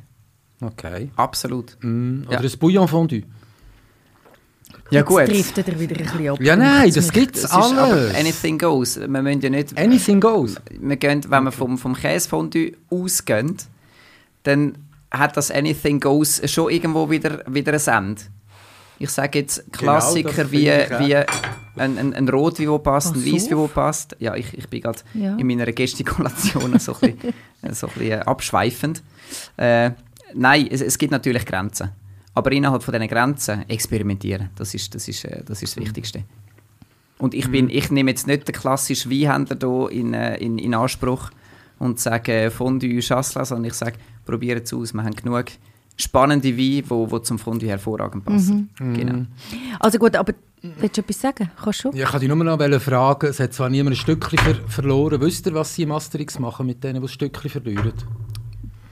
[0.61, 1.09] Okay.
[1.15, 1.77] Absolut.
[1.81, 2.49] Mm, oder Ja.
[2.51, 3.23] ein Bouillonfondue?
[4.91, 5.27] Ja, Jetzt gut.
[5.27, 6.37] driftet er wieder ein bisschen ab.
[6.41, 8.15] Ja, nein, das mich- gibt's Das ist aber alles.
[8.15, 8.99] anything goes.
[8.99, 9.77] Wir müssen ja nicht...
[9.77, 10.55] Anything goes.
[10.79, 13.57] wir gehen, wenn wir vom, vom Käsefondue ausgehen,
[14.45, 14.77] dann
[15.11, 18.21] hat das Anything Goes schon irgendwo wieder, wieder ein Ende.
[18.97, 20.67] Ich sage jetzt Klassiker Genau, wie,
[21.07, 23.73] wie ein, ein, ein Rotwein, der passt, ein Pass Weißwein, der auf.
[23.73, 24.15] passt.
[24.19, 25.35] Ja, ich, ich bin gerade Ja.
[25.35, 27.33] in meiner Gestikulation so ein bisschen,
[27.73, 29.03] so ein bisschen abschweifend.
[29.57, 29.91] Äh,
[30.33, 31.89] nein, es, es gibt natürlich Grenzen.
[32.33, 36.23] Aber innerhalb von diesen Grenzen experimentieren, das ist das, ist, äh, das, ist das Wichtigste.
[37.17, 40.73] Und ich, bin, ich nehme jetzt nicht den klassischen Weinhändler hier in, äh, in, in
[40.73, 41.31] Anspruch
[41.79, 45.45] und sage Fondue Chasselas, sondern ich sage, probiert es aus, wir haben genug
[45.97, 48.69] spannende Weine, die wo, wo zum Fondue hervorragend passen.
[48.77, 49.25] Genau.
[49.79, 51.49] Also gut, aber willst du etwas sagen?
[51.61, 51.91] Kannst du?
[51.91, 55.21] Ja, ich wollte dich nur noch fragen, es hat zwar niemand ein Stückchen ver verloren.
[55.21, 57.93] Wisst ihr, was sie im Asterix machen mit denen, die ein Stückchen verlieren?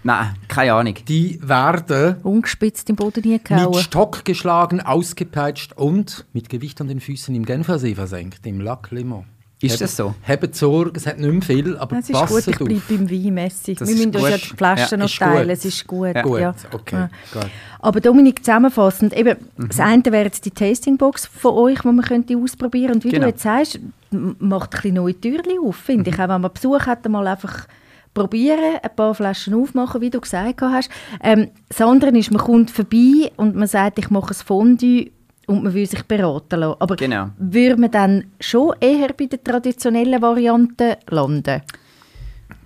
[0.06, 0.96] Nein, keine Ahnung.
[1.08, 3.82] Die werden Ungespitzt im Boden mit hingehauen.
[3.82, 9.24] Stock geschlagen, ausgepeitscht und mit Gewicht an den Füßen im Genfersee versenkt, im Lac Léman.
[9.66, 10.14] Ist das so?
[10.28, 13.34] Habt Sorge, es hat nicht mehr viel, aber Es ist gut, ich bleibe beim Wein,
[13.34, 13.76] Messi.
[13.76, 15.58] Das Wir müssen uns ja die Flaschen Ja, noch teilen, gut.
[15.58, 16.16] es ist gut.
[16.16, 16.22] Ja.
[16.22, 16.56] Gut, ja.
[16.72, 16.96] okay.
[16.96, 17.10] Ja.
[17.34, 17.50] Gut.
[17.80, 19.68] Aber Dominik, zusammenfassend, eben, Mhm.
[19.68, 23.24] das eine wäre jetzt die Tastingbox von euch, die man könnte ausprobieren Und wie Genau.
[23.24, 23.80] du jetzt sagst,
[24.12, 26.16] macht ein bisschen neue Türchen auf, finde Mhm.
[26.16, 26.22] ich.
[26.22, 27.68] Auch wenn man Besuch hat, mal einfach
[28.14, 30.90] probieren, ein paar Flaschen aufmachen, wie du gesagt hast.
[31.22, 35.08] Ähm, das andere ist, man kommt vorbei und man sagt, ich mache ein Fondue
[35.48, 36.76] und man will sich beraten lassen.
[36.80, 37.30] Aber Genau.
[37.38, 41.62] würde man dann schon eher bei der traditionellen Variante landen?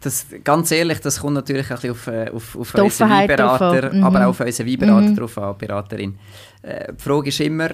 [0.02, 3.94] Das, ganz ehrlich, das kommt natürlich ein bisschen auf, äh, auf, auf Die unseren Weinberater.
[3.94, 4.04] Mhm.
[4.04, 6.16] aber auch auf unseren Weinberater drauf an, Beraterin.
[6.62, 7.70] Äh, die Frage ist immer,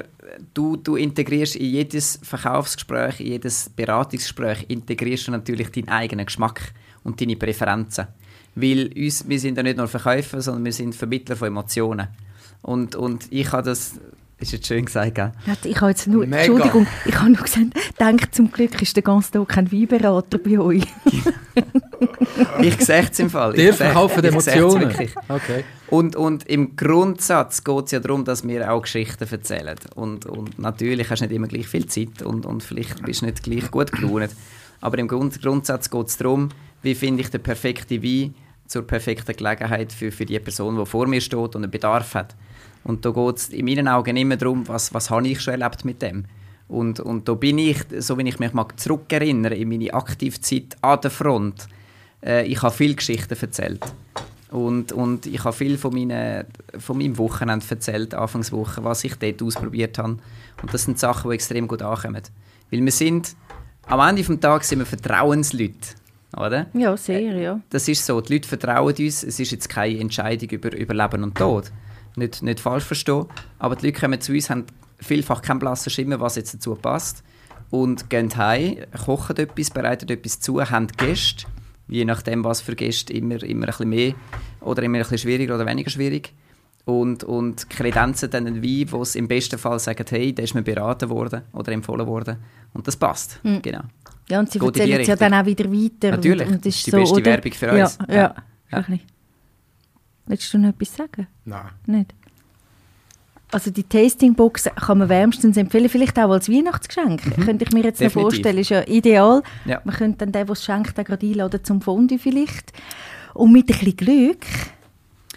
[0.53, 6.71] du, du integrierst in jedes Verkaufsgespräch, in jedes Beratungsgespräch, integrierst du natürlich deinen eigenen Geschmack
[7.03, 8.07] und deine Präferenzen.
[8.55, 12.07] Weil uns, wir sind ja nicht nur Verkäufer, sondern wir sind Vermittler von Emotionen.
[12.61, 13.99] Und, und ich habe das,
[14.43, 15.31] ist jetzt schön gesagt, gell?
[15.45, 16.37] Ja, Ich habe jetzt nur, Mega.
[16.43, 17.67] Entschuldigung, ich habe nur gesagt,
[17.99, 20.83] denkt zum Glück ist der ganze Tag kein Weinberater bei euch.
[22.61, 23.53] Ich sehe es im Fall.
[23.53, 24.81] Der es Emotionen.
[24.81, 25.15] wirklich.
[25.29, 25.63] Okay.
[25.87, 29.75] Und, und im Grundsatz geht es ja darum, dass wir auch Geschichten erzählen.
[29.95, 33.25] Und, und natürlich hast du nicht immer gleich viel Zeit und, und vielleicht bist du
[33.25, 34.31] nicht gleich gut gelaunt.
[34.81, 36.49] Aber im Grund, Grundsatz geht es darum,
[36.81, 38.35] wie finde ich den perfekten Wein
[38.73, 42.35] zur perfekten Gelegenheit für, für die Person, die vor mir steht und einen Bedarf hat.
[42.83, 45.85] Und da geht es in meinen Augen immer darum, was, was habe ich schon erlebt
[45.85, 46.25] mit dem.
[46.67, 50.99] Und, und da bin ich, so wie ich mich mal zurückerinnere, in meine Aktivzeit an
[51.01, 51.67] der Front,
[52.25, 53.85] äh, ich habe viele Geschichten erzählt.
[54.49, 56.45] Und, und ich habe viel von, meinen,
[56.79, 60.17] von meinem Wochenende erzählt, Anfangswoche, was ich dort ausprobiert habe.
[60.61, 62.23] Und das sind Sachen, die extrem gut ankommen.
[62.71, 63.35] Weil wir sind,
[63.85, 66.02] am Ende des Tages sind wir Vertrauensleute.
[66.35, 66.67] Oder?
[66.73, 67.59] Ja, sehr, ja.
[67.69, 71.23] Das ist so, die Leute vertrauen uns, es ist jetzt keine Entscheidung über, über Leben
[71.23, 71.71] und Tod.
[72.15, 73.25] Nicht, nicht falsch verstehen,
[73.59, 74.65] aber die Leute kommen zu uns, haben
[74.99, 77.23] vielfach keinen blassen Schimmer, was jetzt dazu passt
[77.69, 81.45] und gehen heim, kochen etwas, bereiten etwas zu, haben Gäste
[81.87, 84.13] je nachdem, was für Gäste, immer, immer ein bisschen mehr
[84.61, 86.33] oder immer ein bisschen schwieriger oder weniger schwierig.
[86.85, 90.53] Und, und kredenzen dann einen Wein, wo es im besten Fall sagen, hey, der ist
[90.53, 92.37] mir beraten worden oder empfohlen worden.
[92.73, 93.39] Und das passt.
[93.43, 93.61] Mhm.
[93.61, 93.83] Genau.
[94.29, 96.11] Ja, und sie Geht erzählen es ja dann auch wieder weiter.
[96.11, 97.25] Natürlich, Und, und das ist die beste oder?
[97.25, 97.97] Werbung für uns.
[98.07, 98.35] Ja, ja.
[98.71, 98.79] Ja.
[98.89, 98.97] Ja.
[100.25, 101.27] Willst du noch etwas sagen?
[101.45, 101.65] Nein.
[101.85, 102.13] Nicht?
[103.51, 107.21] Also die Tastingbox kann man wärmstens empfehlen, vielleicht auch als Weihnachtsgeschenk.
[107.45, 108.09] Könnte ich mir jetzt noch Mhm.
[108.09, 108.21] Definitiv.
[108.21, 109.43] vorstellen, ist ja ideal.
[109.65, 109.81] Ja.
[109.83, 112.71] Man könnte dann den, der es schenkt, auch gerade einladen zum Fondue vielleicht.
[113.35, 114.45] Und mit ein bisschen Glück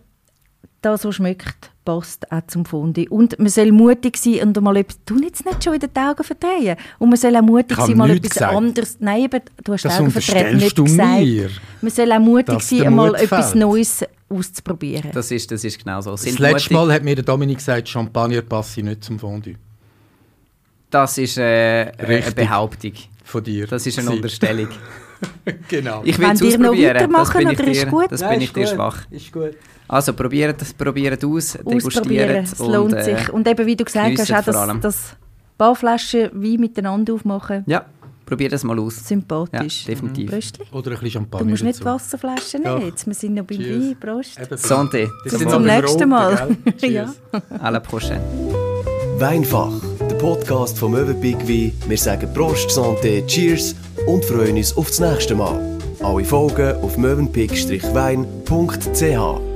[0.80, 3.08] das, was schmeckt, passt auch zum Fondue.
[3.08, 6.22] Und man soll mutig sein und mal etwas, du jetzt nicht schon in den Augen
[6.22, 6.76] verdrehen.
[6.98, 8.54] Und man soll auch mutig sein, mal etwas gesagt.
[8.54, 11.20] anderes, nein, eben, du hast Das die Augen verdreht, nicht gesagt.
[11.20, 11.48] mir.
[11.80, 13.54] Man soll auch mutig sein, mal Mut etwas.
[13.54, 15.10] Neues auszuprobieren.
[15.12, 16.10] Das ist, das ist genau so.
[16.10, 16.88] Das Sind letzte mutig.
[16.88, 19.54] Mal hat mir der Dominik gesagt, Champagner passe nicht zum Fondue.
[20.90, 22.22] Das ist äh, eine.
[22.34, 22.92] Behauptung.
[23.24, 23.66] Von dir.
[23.66, 24.16] Das ist eine Gewesen.
[24.18, 24.68] Unterstellung.
[25.68, 26.02] genau.
[26.04, 26.94] Ich will Wollt es ihr noch ausprobieren.
[26.94, 28.06] Das weitermachen, bin ich oder ist dir, gut?
[28.12, 28.74] das Nein, bin ich dir gut.
[28.74, 28.98] schwach.
[29.10, 29.50] Ist gut.
[29.88, 33.32] Also probiert es probiert aus, Ausprobieren, degustiert es lohnt und, äh, sich.
[33.32, 35.16] Und eben, wie du gesagt hast, auch das, das
[35.56, 37.84] paar Flaschen Wein miteinander aufmachen, Ja,
[38.26, 38.96] probiert es mal aus.
[39.06, 39.84] sympathisch.
[39.84, 40.28] Ja, definitiv.
[40.30, 40.64] Bröstli?
[40.72, 41.84] Oder ein bisschen Champagner Du musst nicht dazu.
[41.86, 42.82] Wasserflaschen nehmen.
[42.86, 43.84] Jetzt, wir sind noch beim Cheers.
[43.84, 43.96] Wein.
[44.00, 44.38] Prost.
[44.40, 45.08] Santé.
[45.24, 46.56] Das Bis sind zum nächsten Mal.
[46.80, 47.14] Ja.
[47.60, 48.20] À la prochaine.
[49.18, 49.70] Weinfach,
[50.10, 51.72] der Podcast vom Möwenpick Wein.
[51.88, 53.74] Wir sagen Prost, Santé, Cheers
[54.06, 55.60] und freuen uns auf das nächste Mal.
[56.02, 59.55] Alle Folgen auf möwenpick-wein.ch.